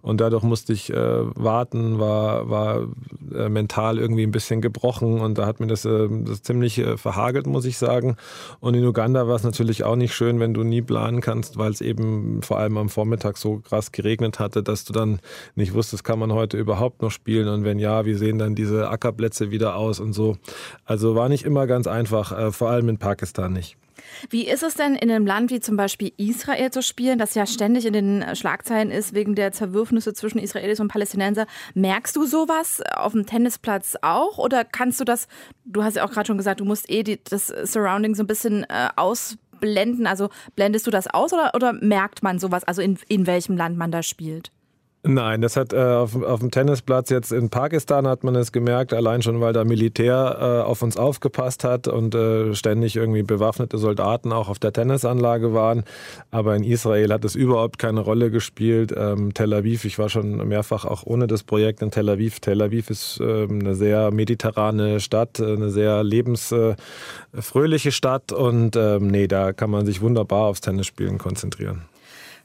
Und 0.02 0.20
dadurch 0.20 0.44
musste 0.44 0.72
ich 0.72 0.90
äh, 0.90 0.96
warten, 0.96 1.98
war, 1.98 2.48
war 2.48 2.86
mental 3.18 3.98
irgendwie 3.98 4.22
ein 4.22 4.30
bisschen 4.30 4.60
gebrochen 4.60 5.20
und 5.20 5.36
da 5.36 5.46
hat 5.46 5.58
mir 5.58 5.66
das, 5.66 5.84
äh, 5.84 6.08
das 6.08 6.42
ziemlich 6.44 6.80
verhagelt, 6.94 7.48
muss 7.48 7.64
ich 7.64 7.76
sagen. 7.76 8.14
Und 8.60 8.74
in 8.74 8.84
Uganda 8.84 9.26
war 9.26 9.34
es 9.34 9.42
natürlich 9.42 9.82
auch 9.82 9.96
nicht 9.96 10.14
schön, 10.14 10.38
wenn 10.38 10.54
du 10.54 10.62
nie 10.62 10.80
planen 10.80 11.20
kannst, 11.20 11.58
weil 11.58 11.72
es 11.72 11.80
eben 11.80 12.40
vor 12.42 12.60
allem 12.60 12.78
am 12.78 12.88
Vormittag 12.88 13.36
so 13.36 13.47
so 13.48 13.60
krass 13.60 13.92
geregnet 13.92 14.38
hatte, 14.38 14.62
dass 14.62 14.84
du 14.84 14.92
dann 14.92 15.20
nicht 15.54 15.74
wusstest, 15.74 16.04
kann 16.04 16.18
man 16.18 16.32
heute 16.32 16.56
überhaupt 16.56 17.02
noch 17.02 17.10
spielen 17.10 17.48
und 17.48 17.64
wenn 17.64 17.78
ja, 17.78 18.04
wie 18.04 18.14
sehen 18.14 18.38
dann 18.38 18.54
diese 18.54 18.88
Ackerplätze 18.90 19.50
wieder 19.50 19.76
aus 19.76 20.00
und 20.00 20.12
so. 20.12 20.36
Also 20.84 21.14
war 21.14 21.28
nicht 21.28 21.44
immer 21.44 21.66
ganz 21.66 21.86
einfach, 21.86 22.32
äh, 22.32 22.52
vor 22.52 22.70
allem 22.70 22.88
in 22.88 22.98
Pakistan 22.98 23.52
nicht. 23.52 23.76
Wie 24.30 24.48
ist 24.48 24.62
es 24.62 24.74
denn 24.74 24.94
in 24.94 25.10
einem 25.10 25.26
Land 25.26 25.50
wie 25.50 25.60
zum 25.60 25.76
Beispiel 25.76 26.12
Israel 26.16 26.70
zu 26.70 26.82
spielen, 26.82 27.18
das 27.18 27.34
ja 27.34 27.46
ständig 27.46 27.84
in 27.84 27.92
den 27.92 28.36
Schlagzeilen 28.36 28.90
ist 28.90 29.12
wegen 29.12 29.34
der 29.34 29.52
Zerwürfnisse 29.52 30.14
zwischen 30.14 30.38
Israelis 30.38 30.80
und 30.80 30.88
Palästinenser? 30.88 31.46
Merkst 31.74 32.14
du 32.16 32.24
sowas 32.24 32.82
auf 32.94 33.12
dem 33.12 33.26
Tennisplatz 33.26 33.96
auch 34.02 34.38
oder 34.38 34.64
kannst 34.64 35.00
du 35.00 35.04
das, 35.04 35.26
du 35.64 35.82
hast 35.82 35.96
ja 35.96 36.04
auch 36.04 36.10
gerade 36.10 36.26
schon 36.26 36.38
gesagt, 36.38 36.60
du 36.60 36.64
musst 36.64 36.88
eh 36.88 37.02
die, 37.02 37.22
das 37.22 37.48
Surrounding 37.48 38.14
so 38.14 38.22
ein 38.22 38.28
bisschen 38.28 38.64
äh, 38.64 38.88
aus 38.96 39.36
blenden? 39.60 40.06
Also 40.06 40.28
blendest 40.56 40.86
du 40.86 40.90
das 40.90 41.06
aus 41.06 41.32
oder, 41.32 41.52
oder 41.54 41.72
merkt 41.72 42.22
man 42.22 42.38
sowas, 42.38 42.64
also 42.64 42.82
in, 42.82 42.98
in 43.08 43.26
welchem 43.26 43.56
Land 43.56 43.76
man 43.76 43.90
da 43.90 44.02
spielt? 44.02 44.50
Nein, 45.04 45.42
das 45.42 45.56
hat 45.56 45.72
äh, 45.72 45.76
auf, 45.76 46.20
auf, 46.20 46.40
dem 46.40 46.50
Tennisplatz 46.50 47.08
jetzt 47.10 47.30
in 47.30 47.50
Pakistan 47.50 48.08
hat 48.08 48.24
man 48.24 48.34
es 48.34 48.50
gemerkt, 48.50 48.92
allein 48.92 49.22
schon, 49.22 49.40
weil 49.40 49.52
da 49.52 49.62
Militär 49.64 50.38
äh, 50.40 50.66
auf 50.66 50.82
uns 50.82 50.96
aufgepasst 50.96 51.62
hat 51.62 51.86
und 51.86 52.16
äh, 52.16 52.52
ständig 52.54 52.96
irgendwie 52.96 53.22
bewaffnete 53.22 53.78
Soldaten 53.78 54.32
auch 54.32 54.48
auf 54.48 54.58
der 54.58 54.72
Tennisanlage 54.72 55.54
waren. 55.54 55.84
Aber 56.32 56.56
in 56.56 56.64
Israel 56.64 57.12
hat 57.12 57.24
es 57.24 57.36
überhaupt 57.36 57.78
keine 57.78 58.00
Rolle 58.00 58.32
gespielt. 58.32 58.92
Ähm, 58.94 59.32
Tel 59.34 59.54
Aviv, 59.54 59.84
ich 59.84 60.00
war 60.00 60.08
schon 60.08 60.48
mehrfach 60.48 60.84
auch 60.84 61.04
ohne 61.06 61.28
das 61.28 61.44
Projekt 61.44 61.80
in 61.80 61.92
Tel 61.92 62.08
Aviv. 62.08 62.40
Tel 62.40 62.60
Aviv 62.60 62.90
ist 62.90 63.20
ähm, 63.22 63.60
eine 63.60 63.76
sehr 63.76 64.10
mediterrane 64.10 64.98
Stadt, 64.98 65.40
eine 65.40 65.70
sehr 65.70 66.02
lebensfröhliche 66.02 67.92
Stadt 67.92 68.32
und 68.32 68.74
ähm, 68.74 69.06
nee, 69.06 69.28
da 69.28 69.52
kann 69.52 69.70
man 69.70 69.86
sich 69.86 70.00
wunderbar 70.00 70.46
aufs 70.46 70.60
Tennisspielen 70.60 71.18
konzentrieren. 71.18 71.82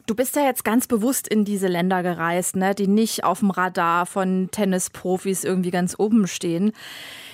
Du 0.05 0.15
bist 0.15 0.35
ja 0.35 0.43
jetzt 0.43 0.65
ganz 0.65 0.87
bewusst 0.87 1.27
in 1.29 1.45
diese 1.45 1.67
Länder 1.67 2.03
gereist, 2.03 2.57
ne, 2.57 2.75
die 2.75 2.87
nicht 2.87 3.23
auf 3.23 3.39
dem 3.39 3.51
Radar 3.51 4.05
von 4.05 4.49
Tennisprofis 4.51 5.45
irgendwie 5.45 5.71
ganz 5.71 5.95
oben 5.97 6.27
stehen. 6.27 6.73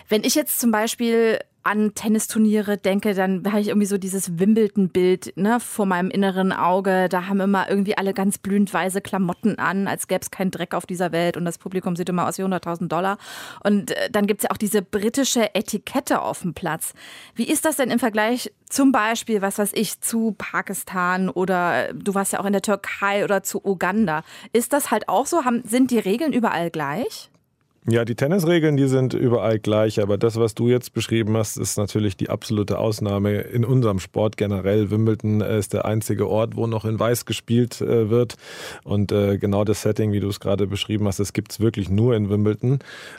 Wenn 0.08 0.24
ich 0.24 0.36
jetzt 0.36 0.60
zum 0.60 0.72
Beispiel 0.72 1.40
an 1.64 1.94
Tennisturniere 1.94 2.78
denke, 2.78 3.14
dann 3.14 3.44
habe 3.48 3.60
ich 3.60 3.68
irgendwie 3.68 3.86
so 3.88 3.98
dieses 3.98 4.40
Wimbledon-Bild 4.40 5.38
ne, 5.38 5.60
vor 5.60 5.86
meinem 5.86 6.10
inneren 6.10 6.52
Auge. 6.52 7.10
Da 7.10 7.28
haben 7.28 7.40
immer 7.42 7.70
irgendwie 7.70 7.98
alle 7.98 8.14
ganz 8.14 8.38
blühend 8.38 8.74
weiße 8.74 9.02
Klamotten 9.02 9.60
an, 9.60 9.88
als 9.88 10.08
gäbe 10.08 10.22
es 10.22 10.32
keinen 10.32 10.52
Dreck 10.52 10.74
auf 10.74 10.86
dieser 10.86 11.12
Welt 11.12 11.38
und 11.38 11.46
das 11.46 11.58
Publikum 11.58 11.96
sieht 11.96 12.10
immer 12.10 12.28
aus 12.28 12.38
wie 12.38 12.44
100.000 12.44 12.88
Dollar. 12.88 13.18
Und 13.64 13.92
äh, 13.92 14.10
dann 14.10 14.26
gibt 14.26 14.42
es 14.42 14.44
ja 14.44 14.52
auch 14.52 14.58
diese 14.58 14.82
britische 14.82 15.54
Etikette 15.54 16.22
auf 16.22 16.42
dem 16.42 16.54
Platz. 16.54 16.94
Wie 17.36 17.50
ist 17.50 17.66
das 17.66 17.76
denn 17.76 17.92
im 17.92 18.00
Vergleich 18.00 18.52
zum 18.70 18.92
Beispiel, 18.92 19.42
was 19.42 19.58
weiß 19.58 19.72
ich, 19.74 20.00
zu 20.02 20.36
Pakistan 20.38 21.30
oder 21.30 21.94
du 21.94 22.14
warst 22.14 22.34
ja 22.34 22.40
auch 22.40 22.46
in 22.46 22.54
der 22.54 22.62
Türkei 22.62 23.24
oder 23.24 23.44
zu 23.44 23.64
Uganda? 23.64 24.24
Ist 24.54 24.74
das 24.74 24.92
halt 24.92 25.10
auch 25.10 25.26
so? 25.26 25.46
Haben, 25.46 25.64
sind 25.66 25.92
die 25.92 26.00
Regeln 26.00 26.34
überall 26.34 26.70
gleich? 26.70 27.30
Ja, 27.92 28.06
die 28.06 28.14
Tennisregeln, 28.14 28.78
die 28.78 28.88
sind 28.88 29.16
überall 29.16 29.58
gleich, 29.58 30.00
aber 30.00 30.20
das, 30.20 30.36
was 30.36 30.54
du 30.54 30.68
jetzt 30.68 30.94
beschrieben 30.94 31.36
hast, 31.36 31.58
ist 31.58 31.76
natürlich 31.76 32.16
die 32.16 32.30
absolute 32.30 32.78
Ausnahme 32.78 33.42
in 33.42 33.66
unserem 33.66 33.98
Sport 33.98 34.38
generell. 34.38 34.92
Wimbledon 34.92 35.42
ist 35.42 35.74
der 35.74 35.86
einzige 35.86 36.30
Ort, 36.30 36.56
wo 36.56 36.68
noch 36.68 36.86
in 36.86 37.00
Weiß 37.00 37.26
gespielt 37.26 37.82
äh, 37.82 38.12
wird 38.12 38.36
und 38.84 39.12
äh, 39.12 39.40
genau 39.40 39.64
das 39.64 39.82
Setting, 39.82 40.12
wie 40.12 40.20
du 40.20 40.28
es 40.28 40.40
gerade 40.40 40.68
beschrieben 40.68 41.08
hast, 41.08 41.20
das 41.20 41.34
gibt 41.34 41.52
es 41.52 41.60
wirklich 41.62 41.90
nur 41.90 42.16
in 42.16 42.30
Wimbledon. 42.30 42.78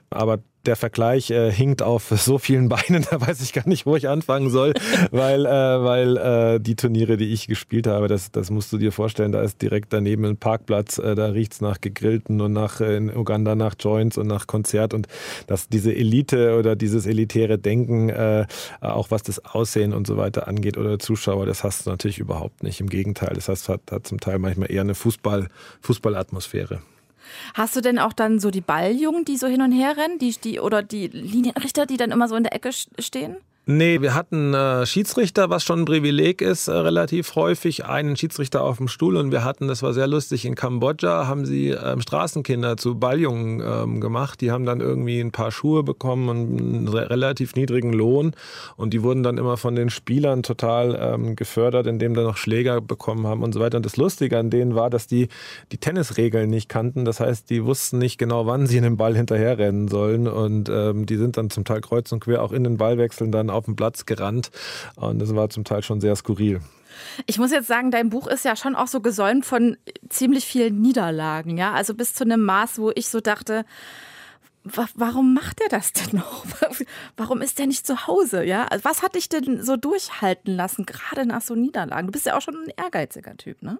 Aber 0.08 0.38
der 0.66 0.76
Vergleich 0.76 1.30
äh, 1.30 1.50
hinkt 1.50 1.82
auf 1.82 2.08
so 2.16 2.38
vielen 2.38 2.68
Beinen, 2.68 3.06
da 3.10 3.20
weiß 3.20 3.40
ich 3.42 3.52
gar 3.52 3.68
nicht, 3.68 3.86
wo 3.86 3.96
ich 3.96 4.08
anfangen 4.08 4.50
soll, 4.50 4.74
weil, 5.10 5.46
äh, 5.46 5.48
weil 5.48 6.16
äh, 6.16 6.60
die 6.60 6.76
Turniere, 6.76 7.16
die 7.16 7.32
ich 7.32 7.46
gespielt 7.46 7.86
habe, 7.86 8.08
das, 8.08 8.30
das 8.30 8.50
musst 8.50 8.72
du 8.72 8.78
dir 8.78 8.92
vorstellen, 8.92 9.32
da 9.32 9.42
ist 9.42 9.62
direkt 9.62 9.92
daneben 9.92 10.24
ein 10.24 10.36
Parkplatz, 10.36 10.98
äh, 10.98 11.14
da 11.14 11.26
riecht 11.26 11.54
es 11.54 11.60
nach 11.60 11.80
Gegrillten 11.80 12.40
und 12.40 12.52
nach 12.52 12.80
äh, 12.80 12.96
in 12.96 13.14
Uganda 13.14 13.54
nach 13.54 13.74
Joints 13.78 14.18
und 14.18 14.26
nach 14.26 14.46
Konzert 14.46 14.94
und 14.94 15.06
dass 15.46 15.68
diese 15.68 15.94
Elite 15.94 16.58
oder 16.58 16.76
dieses 16.76 17.06
elitäre 17.06 17.58
Denken, 17.58 18.08
äh, 18.08 18.46
auch 18.80 19.10
was 19.10 19.22
das 19.22 19.44
Aussehen 19.44 19.92
und 19.92 20.06
so 20.06 20.16
weiter 20.16 20.48
angeht 20.48 20.76
oder 20.76 20.98
Zuschauer, 20.98 21.46
das 21.46 21.64
hast 21.64 21.86
du 21.86 21.90
natürlich 21.90 22.18
überhaupt 22.18 22.62
nicht. 22.62 22.80
Im 22.80 22.88
Gegenteil, 22.88 23.32
das 23.34 23.48
heißt, 23.48 23.68
hat, 23.68 23.80
hat 23.90 24.06
zum 24.06 24.20
Teil 24.20 24.38
manchmal 24.38 24.70
eher 24.70 24.82
eine 24.82 24.94
Fußball, 24.94 25.48
Fußballatmosphäre. 25.80 26.80
Hast 27.54 27.76
du 27.76 27.80
denn 27.80 27.98
auch 27.98 28.12
dann 28.12 28.40
so 28.40 28.50
die 28.50 28.60
Balljungen, 28.60 29.24
die 29.24 29.36
so 29.36 29.46
hin 29.46 29.62
und 29.62 29.72
her 29.72 29.96
rennen, 29.96 30.18
die, 30.18 30.32
die, 30.32 30.60
oder 30.60 30.82
die 30.82 31.08
Linienrichter, 31.08 31.86
die 31.86 31.96
dann 31.96 32.10
immer 32.10 32.28
so 32.28 32.36
in 32.36 32.44
der 32.44 32.54
Ecke 32.54 32.70
stehen? 32.72 33.36
Nee, 33.66 34.00
wir 34.00 34.14
hatten 34.14 34.54
äh, 34.54 34.86
Schiedsrichter, 34.86 35.50
was 35.50 35.62
schon 35.62 35.80
ein 35.80 35.84
Privileg 35.84 36.40
ist, 36.40 36.68
äh, 36.68 36.72
relativ 36.72 37.36
häufig. 37.36 37.84
Einen 37.84 38.16
Schiedsrichter 38.16 38.64
auf 38.64 38.78
dem 38.78 38.88
Stuhl 38.88 39.16
und 39.16 39.32
wir 39.32 39.44
hatten, 39.44 39.68
das 39.68 39.82
war 39.82 39.92
sehr 39.92 40.06
lustig, 40.06 40.46
in 40.46 40.54
Kambodscha 40.54 41.26
haben 41.26 41.44
sie 41.44 41.68
ähm, 41.68 42.00
Straßenkinder 42.00 42.78
zu 42.78 42.98
Balljungen 42.98 43.62
ähm, 43.64 44.00
gemacht. 44.00 44.40
Die 44.40 44.50
haben 44.50 44.64
dann 44.64 44.80
irgendwie 44.80 45.20
ein 45.20 45.30
paar 45.30 45.52
Schuhe 45.52 45.82
bekommen 45.82 46.30
und 46.30 46.58
einen 46.58 46.88
re 46.88 47.10
relativ 47.10 47.54
niedrigen 47.54 47.92
Lohn 47.92 48.32
und 48.76 48.94
die 48.94 49.02
wurden 49.02 49.22
dann 49.22 49.36
immer 49.36 49.58
von 49.58 49.74
den 49.76 49.90
Spielern 49.90 50.42
total 50.42 50.98
ähm, 50.98 51.36
gefördert, 51.36 51.86
indem 51.86 52.14
sie 52.14 52.22
noch 52.22 52.38
Schläger 52.38 52.80
bekommen 52.80 53.26
haben 53.26 53.42
und 53.42 53.52
so 53.52 53.60
weiter. 53.60 53.76
Und 53.76 53.84
das 53.84 53.98
Lustige 53.98 54.38
an 54.38 54.48
denen 54.48 54.74
war, 54.74 54.88
dass 54.88 55.06
die 55.06 55.28
die 55.70 55.78
Tennisregeln 55.78 56.48
nicht 56.48 56.70
kannten. 56.70 57.04
Das 57.04 57.20
heißt, 57.20 57.50
die 57.50 57.64
wussten 57.64 57.98
nicht 57.98 58.16
genau, 58.16 58.46
wann 58.46 58.66
sie 58.66 58.78
in 58.78 58.84
den 58.84 58.96
Ball 58.96 59.14
hinterherrennen 59.14 59.88
sollen 59.88 60.26
und 60.26 60.70
ähm, 60.70 61.04
die 61.04 61.16
sind 61.16 61.36
dann 61.36 61.50
zum 61.50 61.64
Teil 61.64 61.82
kreuz 61.82 62.10
und 62.10 62.20
quer 62.20 62.42
auch 62.42 62.52
in 62.52 62.64
den 62.64 62.78
Ballwechseln 62.78 63.30
dann 63.30 63.49
auf 63.50 63.64
den 63.66 63.76
Platz 63.76 64.06
gerannt. 64.06 64.50
Und 64.96 65.18
das 65.18 65.34
war 65.34 65.50
zum 65.50 65.64
Teil 65.64 65.82
schon 65.82 66.00
sehr 66.00 66.16
skurril. 66.16 66.60
Ich 67.26 67.38
muss 67.38 67.52
jetzt 67.52 67.66
sagen, 67.66 67.90
dein 67.90 68.10
Buch 68.10 68.26
ist 68.26 68.44
ja 68.44 68.56
schon 68.56 68.74
auch 68.74 68.88
so 68.88 69.00
gesäumt 69.00 69.46
von 69.46 69.76
ziemlich 70.08 70.44
vielen 70.44 70.80
Niederlagen, 70.80 71.56
ja. 71.56 71.72
Also 71.72 71.94
bis 71.94 72.14
zu 72.14 72.24
einem 72.24 72.44
Maß, 72.44 72.78
wo 72.78 72.90
ich 72.94 73.08
so 73.08 73.20
dachte, 73.20 73.64
warum 74.64 75.34
macht 75.34 75.60
er 75.60 75.68
das 75.68 75.92
denn 75.92 76.18
noch? 76.18 76.44
Warum 77.16 77.40
ist 77.40 77.58
er 77.58 77.66
nicht 77.66 77.86
zu 77.86 78.06
Hause? 78.06 78.44
Ja, 78.44 78.66
also 78.66 78.84
was 78.84 79.02
hat 79.02 79.14
dich 79.14 79.28
denn 79.28 79.62
so 79.62 79.76
durchhalten 79.76 80.54
lassen, 80.54 80.84
gerade 80.84 81.26
nach 81.26 81.40
so 81.40 81.54
Niederlagen? 81.54 82.08
Du 82.08 82.12
bist 82.12 82.26
ja 82.26 82.36
auch 82.36 82.42
schon 82.42 82.56
ein 82.56 82.72
ehrgeiziger 82.76 83.36
Typ, 83.36 83.62
ne? 83.62 83.78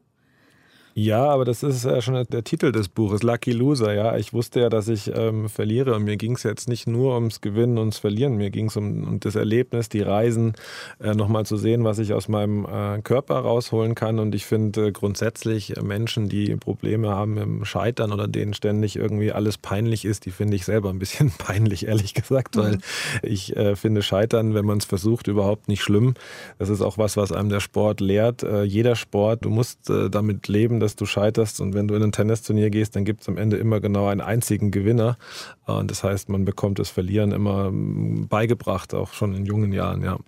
Ja, 0.94 1.24
aber 1.26 1.44
das 1.44 1.62
ist 1.62 1.84
ja 1.84 2.02
schon 2.02 2.26
der 2.28 2.44
Titel 2.44 2.72
des 2.72 2.88
Buches, 2.88 3.22
Lucky 3.22 3.52
Loser. 3.52 3.94
Ja, 3.94 4.16
ich 4.16 4.32
wusste 4.32 4.60
ja, 4.60 4.68
dass 4.68 4.88
ich 4.88 5.10
ähm, 5.14 5.48
verliere 5.48 5.94
und 5.94 6.04
mir 6.04 6.16
ging 6.16 6.34
es 6.34 6.42
jetzt 6.42 6.68
nicht 6.68 6.88
nur 6.88 7.14
ums 7.14 7.40
Gewinnen 7.40 7.72
und 7.72 7.78
ums 7.78 7.98
Verlieren. 7.98 8.36
Mir 8.36 8.50
ging 8.50 8.66
es 8.66 8.76
um, 8.76 9.04
um, 9.04 9.20
das 9.20 9.36
Erlebnis, 9.36 9.88
die 9.88 10.00
Reisen, 10.00 10.54
äh, 11.00 11.14
nochmal 11.14 11.46
zu 11.46 11.56
sehen, 11.56 11.84
was 11.84 11.98
ich 12.00 12.12
aus 12.12 12.28
meinem 12.28 12.64
äh, 12.64 13.00
Körper 13.02 13.36
rausholen 13.36 13.94
kann. 13.94 14.18
Und 14.18 14.34
ich 14.34 14.46
finde 14.46 14.88
äh, 14.88 14.92
grundsätzlich 14.92 15.76
äh, 15.76 15.82
Menschen, 15.82 16.28
die 16.28 16.56
Probleme 16.56 17.10
haben 17.10 17.38
im 17.38 17.64
Scheitern 17.64 18.12
oder 18.12 18.26
denen 18.26 18.52
ständig 18.52 18.96
irgendwie 18.96 19.30
alles 19.30 19.58
peinlich 19.58 20.04
ist, 20.04 20.26
die 20.26 20.32
finde 20.32 20.56
ich 20.56 20.64
selber 20.64 20.90
ein 20.90 20.98
bisschen 20.98 21.30
peinlich, 21.38 21.86
ehrlich 21.86 22.14
gesagt, 22.14 22.56
weil 22.56 22.72
mhm. 22.72 22.80
ich 23.22 23.56
äh, 23.56 23.76
finde 23.76 24.02
Scheitern, 24.02 24.54
wenn 24.54 24.64
man 24.64 24.78
es 24.78 24.84
versucht, 24.84 25.28
überhaupt 25.28 25.68
nicht 25.68 25.82
schlimm. 25.82 26.14
Das 26.58 26.68
ist 26.68 26.82
auch 26.82 26.98
was, 26.98 27.16
was 27.16 27.30
einem 27.30 27.48
der 27.48 27.60
Sport 27.60 28.00
lehrt. 28.00 28.42
Äh, 28.42 28.64
jeder 28.64 28.96
Sport, 28.96 29.44
du 29.44 29.50
musst 29.50 29.88
damit 29.88 30.48
leben, 30.48 30.80
dass 30.80 30.89
du 30.96 31.06
scheiterst. 31.06 31.60
Und 31.60 31.74
wenn 31.74 31.88
du 31.88 31.94
in 31.94 32.02
ein 32.02 32.12
Tennisturnier 32.12 32.70
gehst, 32.70 32.96
dann 32.96 33.04
gibt 33.04 33.22
es 33.22 33.28
am 33.28 33.36
Ende 33.36 33.56
immer 33.56 33.80
genau 33.80 34.08
einen 34.08 34.20
einzigen 34.20 34.70
Gewinner. 34.70 35.18
Und 35.66 35.90
das 35.90 36.02
heißt, 36.04 36.28
man 36.28 36.44
bekommt 36.44 36.78
das 36.78 36.90
Verlieren 36.90 37.32
immer 37.32 37.70
mm, 37.70 38.28
beigebracht, 38.28 38.94
auch 38.94 39.12
schon 39.12 39.34
in 39.34 39.46
jungen 39.46 39.72
Jahren, 39.72 40.02
ja. 40.02 40.18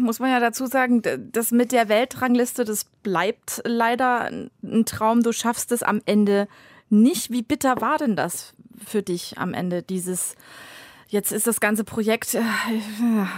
Muss 0.00 0.18
man 0.18 0.30
ja 0.30 0.40
dazu 0.40 0.66
sagen, 0.66 1.02
das 1.32 1.50
mit 1.50 1.72
der 1.72 1.88
Weltrangliste, 1.88 2.64
das 2.64 2.84
bleibt 3.02 3.62
leider 3.64 4.30
ein 4.62 4.84
Traum. 4.84 5.22
Du 5.22 5.32
schaffst 5.32 5.72
es 5.72 5.82
am 5.82 6.02
Ende 6.04 6.48
nicht. 6.90 7.30
Wie 7.30 7.42
bitter 7.42 7.80
war 7.80 7.96
denn 7.96 8.14
das 8.14 8.54
für 8.84 9.02
dich 9.02 9.38
am 9.38 9.54
Ende, 9.54 9.82
dieses 9.82 10.36
jetzt 11.08 11.32
ist 11.32 11.46
das 11.46 11.60
ganze 11.60 11.84
Projekt 11.84 12.34
äh, 12.34 12.42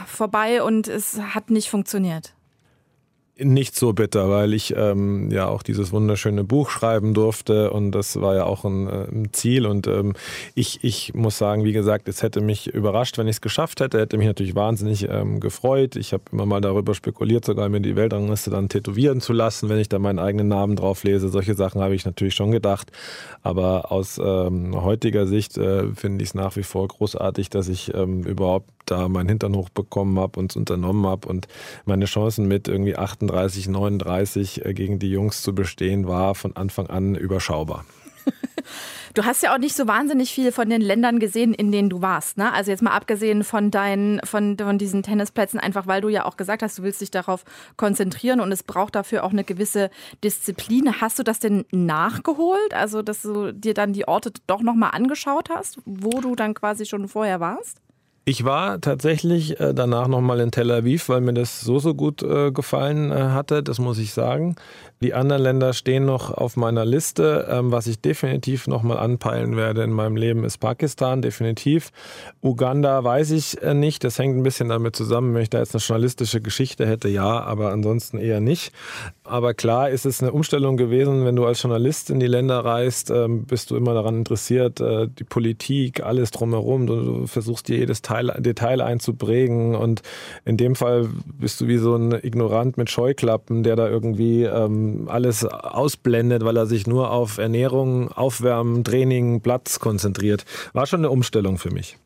vorbei 0.06 0.62
und 0.62 0.88
es 0.88 1.20
hat 1.20 1.50
nicht 1.50 1.70
funktioniert? 1.70 2.34
Nicht 3.38 3.76
so 3.76 3.92
bitter, 3.92 4.30
weil 4.30 4.52
ich 4.52 4.74
ähm, 4.76 5.30
ja 5.30 5.48
auch 5.48 5.62
dieses 5.62 5.92
wunderschöne 5.92 6.44
Buch 6.44 6.70
schreiben 6.70 7.14
durfte 7.14 7.70
und 7.70 7.92
das 7.92 8.20
war 8.20 8.34
ja 8.34 8.44
auch 8.44 8.64
ein, 8.64 8.88
äh, 8.88 9.06
ein 9.10 9.28
Ziel 9.32 9.66
und 9.66 9.86
ähm, 9.86 10.14
ich, 10.54 10.82
ich 10.82 11.14
muss 11.14 11.38
sagen, 11.38 11.64
wie 11.64 11.72
gesagt, 11.72 12.08
es 12.08 12.22
hätte 12.22 12.40
mich 12.40 12.66
überrascht, 12.66 13.16
wenn 13.18 13.28
ich 13.28 13.36
es 13.36 13.40
geschafft 13.40 13.80
hätte, 13.80 13.98
hätte 14.00 14.18
mich 14.18 14.26
natürlich 14.26 14.54
wahnsinnig 14.54 15.08
ähm, 15.08 15.40
gefreut. 15.40 15.96
Ich 15.96 16.12
habe 16.12 16.24
immer 16.32 16.46
mal 16.46 16.60
darüber 16.60 16.94
spekuliert, 16.94 17.44
sogar 17.44 17.68
mir 17.68 17.80
die 17.80 17.96
Weltrangliste 17.96 18.50
dann 18.50 18.68
tätowieren 18.68 19.20
zu 19.20 19.32
lassen, 19.32 19.68
wenn 19.68 19.78
ich 19.78 19.88
da 19.88 19.98
meinen 19.98 20.18
eigenen 20.18 20.48
Namen 20.48 20.76
drauf 20.76 21.04
lese. 21.04 21.28
Solche 21.28 21.54
Sachen 21.54 21.80
habe 21.80 21.94
ich 21.94 22.04
natürlich 22.04 22.34
schon 22.34 22.50
gedacht, 22.50 22.90
aber 23.42 23.92
aus 23.92 24.20
ähm, 24.22 24.74
heutiger 24.82 25.26
Sicht 25.26 25.56
äh, 25.58 25.92
finde 25.94 26.22
ich 26.24 26.30
es 26.30 26.34
nach 26.34 26.56
wie 26.56 26.64
vor 26.64 26.88
großartig, 26.88 27.50
dass 27.50 27.68
ich 27.68 27.94
ähm, 27.94 28.24
überhaupt 28.24 28.70
da 28.90 29.08
meinen 29.08 29.28
Hintern 29.28 29.54
hochbekommen 29.54 30.18
habe 30.18 30.40
und 30.40 30.52
es 30.52 30.56
unternommen 30.56 31.06
habe 31.06 31.28
und 31.28 31.46
meine 31.84 32.06
Chancen 32.06 32.48
mit 32.48 32.68
irgendwie 32.68 32.96
38, 32.96 33.27
39 33.28 34.64
äh, 34.64 34.74
gegen 34.74 34.98
die 34.98 35.10
Jungs 35.10 35.42
zu 35.42 35.54
bestehen, 35.54 36.08
war 36.08 36.34
von 36.34 36.56
Anfang 36.56 36.88
an 36.88 37.14
überschaubar. 37.14 37.84
Du 39.14 39.24
hast 39.24 39.42
ja 39.42 39.52
auch 39.52 39.58
nicht 39.58 39.74
so 39.74 39.88
wahnsinnig 39.88 40.30
viel 40.30 40.52
von 40.52 40.70
den 40.70 40.80
Ländern 40.80 41.18
gesehen, 41.18 41.54
in 41.54 41.72
denen 41.72 41.88
du 41.88 42.02
warst. 42.02 42.36
Ne? 42.36 42.52
Also 42.52 42.70
jetzt 42.70 42.82
mal 42.82 42.92
abgesehen 42.92 43.42
von 43.42 43.70
deinen, 43.70 44.20
von, 44.24 44.56
von 44.56 44.78
diesen 44.78 45.02
Tennisplätzen, 45.02 45.58
einfach 45.58 45.86
weil 45.86 46.00
du 46.00 46.08
ja 46.08 46.24
auch 46.24 46.36
gesagt 46.36 46.62
hast, 46.62 46.78
du 46.78 46.82
willst 46.82 47.00
dich 47.00 47.10
darauf 47.10 47.44
konzentrieren 47.76 48.38
und 48.38 48.52
es 48.52 48.62
braucht 48.62 48.94
dafür 48.94 49.24
auch 49.24 49.32
eine 49.32 49.44
gewisse 49.44 49.90
Disziplin. 50.22 51.00
Hast 51.00 51.18
du 51.18 51.22
das 51.22 51.40
denn 51.40 51.64
nachgeholt? 51.72 52.74
Also, 52.74 53.02
dass 53.02 53.22
du 53.22 53.52
dir 53.52 53.74
dann 53.74 53.92
die 53.92 54.06
Orte 54.06 54.32
doch 54.46 54.62
nochmal 54.62 54.90
angeschaut 54.92 55.50
hast, 55.50 55.78
wo 55.84 56.20
du 56.20 56.36
dann 56.36 56.54
quasi 56.54 56.86
schon 56.86 57.08
vorher 57.08 57.40
warst? 57.40 57.80
Ich 58.28 58.44
war 58.44 58.78
tatsächlich 58.82 59.58
äh, 59.58 59.72
danach 59.72 60.06
nochmal 60.06 60.40
in 60.40 60.50
Tel 60.50 60.70
Aviv, 60.70 61.08
weil 61.08 61.22
mir 61.22 61.32
das 61.32 61.62
so, 61.62 61.78
so 61.78 61.94
gut 61.94 62.22
äh, 62.22 62.52
gefallen 62.52 63.10
äh, 63.10 63.14
hatte, 63.14 63.62
das 63.62 63.78
muss 63.78 63.96
ich 63.96 64.12
sagen. 64.12 64.54
Die 65.00 65.14
anderen 65.14 65.42
Länder 65.42 65.72
stehen 65.72 66.04
noch 66.04 66.30
auf 66.34 66.56
meiner 66.58 66.84
Liste. 66.84 67.48
Ähm, 67.48 67.72
was 67.72 67.86
ich 67.86 68.02
definitiv 68.02 68.66
nochmal 68.66 68.98
anpeilen 68.98 69.56
werde 69.56 69.82
in 69.82 69.92
meinem 69.92 70.16
Leben 70.16 70.44
ist 70.44 70.58
Pakistan, 70.58 71.22
definitiv. 71.22 71.90
Uganda 72.42 73.02
weiß 73.02 73.30
ich 73.30 73.56
nicht, 73.72 74.04
das 74.04 74.18
hängt 74.18 74.36
ein 74.36 74.42
bisschen 74.42 74.68
damit 74.68 74.94
zusammen, 74.94 75.32
wenn 75.34 75.40
ich 75.40 75.50
da 75.50 75.60
jetzt 75.60 75.74
eine 75.74 75.80
journalistische 75.80 76.42
Geschichte 76.42 76.86
hätte, 76.86 77.08
ja, 77.08 77.40
aber 77.40 77.70
ansonsten 77.70 78.18
eher 78.18 78.40
nicht. 78.40 78.72
Aber 79.24 79.54
klar 79.54 79.88
ist 79.88 80.04
es 80.04 80.20
eine 80.20 80.32
Umstellung 80.32 80.76
gewesen, 80.76 81.24
wenn 81.24 81.36
du 81.36 81.46
als 81.46 81.62
Journalist 81.62 82.10
in 82.10 82.20
die 82.20 82.26
Länder 82.26 82.62
reist, 82.62 83.10
ähm, 83.10 83.44
bist 83.44 83.70
du 83.70 83.76
immer 83.76 83.94
daran 83.94 84.18
interessiert, 84.18 84.80
die 84.80 85.24
Politik, 85.24 86.02
alles 86.02 86.30
drumherum. 86.30 86.86
Du 86.86 87.26
versuchst 87.26 87.68
dir 87.68 87.78
jedes 87.78 88.02
Teil, 88.02 88.17
Detail 88.22 88.80
einzuprägen 88.80 89.74
und 89.74 90.02
in 90.44 90.56
dem 90.56 90.74
Fall 90.74 91.08
bist 91.38 91.60
du 91.60 91.68
wie 91.68 91.78
so 91.78 91.94
ein 91.94 92.12
Ignorant 92.12 92.76
mit 92.76 92.90
Scheuklappen, 92.90 93.62
der 93.62 93.76
da 93.76 93.88
irgendwie 93.88 94.44
ähm, 94.44 95.08
alles 95.08 95.44
ausblendet, 95.44 96.44
weil 96.44 96.56
er 96.56 96.66
sich 96.66 96.86
nur 96.86 97.10
auf 97.10 97.38
Ernährung, 97.38 98.10
Aufwärmen, 98.12 98.84
Training, 98.84 99.40
Platz 99.40 99.78
konzentriert. 99.80 100.44
War 100.72 100.86
schon 100.86 101.00
eine 101.00 101.10
Umstellung 101.10 101.58
für 101.58 101.70
mich. 101.70 101.96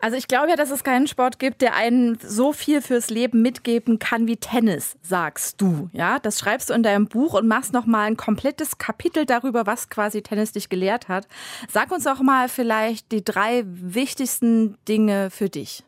Also 0.00 0.16
ich 0.16 0.28
glaube 0.28 0.48
ja, 0.48 0.56
dass 0.56 0.70
es 0.70 0.82
keinen 0.82 1.06
Sport 1.06 1.38
gibt, 1.38 1.60
der 1.60 1.74
einen 1.74 2.18
so 2.22 2.52
viel 2.52 2.80
fürs 2.80 3.10
Leben 3.10 3.42
mitgeben 3.42 3.98
kann 3.98 4.26
wie 4.26 4.38
Tennis, 4.38 4.96
sagst 5.02 5.60
du. 5.60 5.90
Ja, 5.92 6.18
das 6.18 6.38
schreibst 6.38 6.70
du 6.70 6.74
in 6.74 6.82
deinem 6.82 7.06
Buch 7.06 7.34
und 7.34 7.46
machst 7.46 7.74
noch 7.74 7.84
mal 7.84 8.04
ein 8.04 8.16
komplettes 8.16 8.78
Kapitel 8.78 9.26
darüber, 9.26 9.66
was 9.66 9.90
quasi 9.90 10.22
Tennis 10.22 10.52
dich 10.52 10.70
gelehrt 10.70 11.08
hat. 11.08 11.28
Sag 11.70 11.92
uns 11.92 12.06
auch 12.06 12.20
mal 12.22 12.48
vielleicht 12.48 13.12
die 13.12 13.22
drei 13.22 13.64
wichtigsten 13.66 14.76
Dinge 14.88 15.28
für 15.30 15.50
dich. 15.50 15.84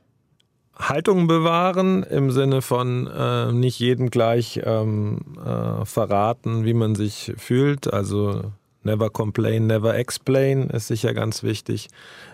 Haltung 0.79 1.27
bewahren 1.27 2.03
im 2.03 2.31
Sinne 2.31 2.61
von 2.61 3.07
äh, 3.07 3.53
nicht 3.53 3.79
jedem 3.79 4.11
gleich 4.11 4.61
ähm, 4.65 5.21
äh, 5.45 5.85
verraten, 5.85 6.65
wie 6.65 6.75
man 6.75 6.95
sich 6.95 7.33
fühlt. 7.37 7.93
Also 7.93 8.53
never 8.85 9.11
complain, 9.11 9.67
never 9.67 9.97
explain 9.97 10.71
ist 10.71 10.89
sicher 10.89 11.15
ganz 11.15 11.43
wichtig. 11.43 11.89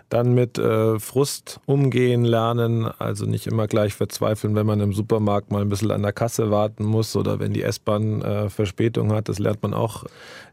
Dann 0.09 0.35
mit 0.35 0.59
äh, 0.59 0.99
Frust 0.99 1.61
umgehen 1.67 2.25
lernen, 2.25 2.87
also 2.99 3.27
nicht 3.27 3.47
immer 3.47 3.67
gleich 3.67 3.93
verzweifeln, 3.93 4.55
wenn 4.55 4.65
man 4.65 4.81
im 4.81 4.95
Supermarkt 4.95 5.51
mal 5.51 5.61
ein 5.61 5.69
bisschen 5.69 5.91
an 5.91 6.03
der 6.03 6.15
Kasse 6.15 6.51
warten 6.51 6.85
muss 6.85 7.15
oder 7.15 7.41
wenn 7.41 7.53
die 7.53 7.63
S-Bahn 7.63 8.23
äh, 8.23 8.49
Verspätung 8.49 9.13
hat. 9.13 9.29
Das 9.29 9.39
lernt 9.39 9.63
man 9.63 9.75
auch 9.75 10.05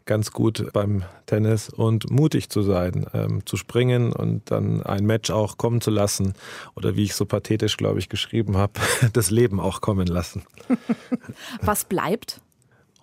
ganz 0.05 0.31
gut 0.31 0.71
beim 0.73 1.03
Tennis. 1.25 1.69
Und 1.69 2.09
mutig 2.11 2.49
zu 2.49 2.61
sein, 2.61 3.05
ähm, 3.13 3.45
zu 3.45 3.57
springen 3.57 4.13
und 4.13 4.51
dann 4.51 4.83
ein 4.83 5.05
Match 5.05 5.31
auch 5.31 5.57
kommen 5.57 5.81
zu 5.81 5.91
lassen. 5.91 6.33
Oder 6.75 6.95
wie 6.95 7.03
ich 7.03 7.15
so 7.15 7.25
pathetisch, 7.25 7.77
glaube 7.77 7.99
ich, 7.99 8.09
geschrieben 8.09 8.57
habe, 8.57 8.73
das 9.13 9.31
Leben 9.31 9.59
auch 9.59 9.81
kommen 9.81 10.07
lassen. 10.07 10.43
Was 11.61 11.85
bleibt? 11.85 12.41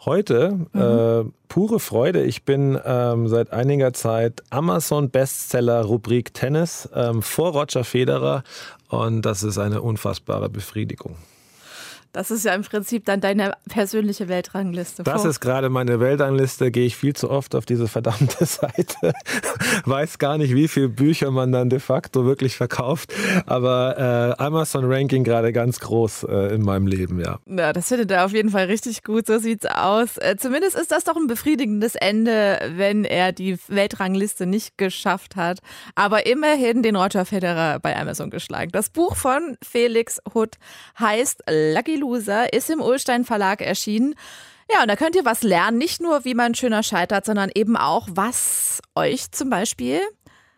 Heute 0.04 0.58
mhm. 0.72 0.80
äh, 0.80 1.32
pure 1.46 1.78
Freude. 1.78 2.24
Ich 2.24 2.44
bin 2.44 2.78
ähm, 2.84 3.28
seit 3.28 3.52
einiger 3.52 3.92
Zeit 3.92 4.42
Amazon 4.50 5.10
Bestseller 5.10 5.82
Rubrik 5.82 6.34
Tennis 6.34 6.88
ähm, 6.94 7.22
vor 7.22 7.52
Roger 7.52 7.84
Federer 7.84 8.42
und 8.88 9.22
das 9.22 9.44
ist 9.44 9.58
eine 9.58 9.80
unfassbare 9.80 10.48
Befriedigung. 10.48 11.16
Das 12.12 12.30
ist 12.30 12.44
ja 12.44 12.54
im 12.54 12.60
Prinzip 12.62 13.06
dann 13.06 13.22
deine 13.22 13.54
persönliche 13.70 14.28
Weltrangliste. 14.28 15.02
Das 15.02 15.24
ist 15.24 15.40
gerade 15.40 15.70
meine 15.70 15.98
Weltrangliste. 15.98 16.70
Gehe 16.70 16.84
ich 16.84 16.94
viel 16.94 17.14
zu 17.14 17.30
oft 17.30 17.54
auf 17.54 17.64
diese 17.64 17.88
verdammte 17.88 18.44
Seite. 18.44 19.14
Weiß 19.86 20.18
gar 20.18 20.36
nicht, 20.36 20.54
wie 20.54 20.68
viele 20.68 20.90
Bücher 20.90 21.30
man 21.30 21.52
dann 21.52 21.70
de 21.70 21.78
facto 21.78 22.26
wirklich 22.26 22.54
verkauft. 22.56 23.14
Aber 23.46 24.36
äh, 24.38 24.42
Amazon 24.42 24.84
Ranking 24.84 25.24
gerade 25.24 25.54
ganz 25.54 25.80
groß 25.80 26.24
äh, 26.24 26.54
in 26.54 26.62
meinem 26.62 26.86
Leben, 26.86 27.18
ja. 27.18 27.38
Ja, 27.46 27.72
das 27.72 27.88
findet 27.88 28.10
er 28.10 28.26
auf 28.26 28.32
jeden 28.32 28.50
Fall 28.50 28.66
richtig 28.66 29.04
gut. 29.04 29.26
So 29.26 29.38
sieht's 29.38 29.64
aus. 29.64 30.18
Äh, 30.18 30.36
zumindest 30.38 30.76
ist 30.76 30.92
das 30.92 31.04
doch 31.04 31.16
ein 31.16 31.28
befriedigendes 31.28 31.94
Ende, 31.94 32.60
wenn 32.76 33.04
er 33.06 33.32
die 33.32 33.56
Weltrangliste 33.68 34.44
nicht 34.44 34.76
geschafft 34.76 35.36
hat. 35.36 35.60
Aber 35.94 36.26
immerhin 36.26 36.82
den 36.82 36.94
Roger 36.94 37.24
Federer 37.24 37.80
bei 37.80 37.96
Amazon 37.96 38.28
geschlagen. 38.28 38.70
Das 38.70 38.90
Buch 38.90 39.16
von 39.16 39.56
Felix 39.62 40.20
Hutt 40.34 40.56
heißt 40.98 41.44
Lucky 41.48 42.01
Loser 42.02 42.52
ist 42.52 42.68
im 42.68 42.80
Ulstein 42.80 43.24
Verlag 43.24 43.62
erschienen. 43.62 44.14
Ja, 44.70 44.82
und 44.82 44.88
da 44.88 44.96
könnt 44.96 45.16
ihr 45.16 45.24
was 45.24 45.42
lernen, 45.42 45.78
nicht 45.78 46.00
nur 46.02 46.24
wie 46.24 46.34
man 46.34 46.54
schöner 46.54 46.82
scheitert, 46.82 47.24
sondern 47.24 47.50
eben 47.54 47.76
auch, 47.76 48.08
was 48.10 48.80
euch 48.94 49.30
zum 49.30 49.50
Beispiel 49.50 50.00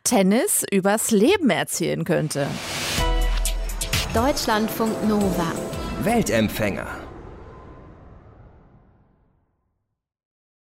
Tennis 0.05 0.65
übers 0.71 1.11
Leben 1.11 1.51
erzählen 1.51 2.05
könnte. 2.05 2.47
Deutschlandfunk 4.15 5.07
Nova. 5.07 5.53
Weltempfänger. 6.03 7.04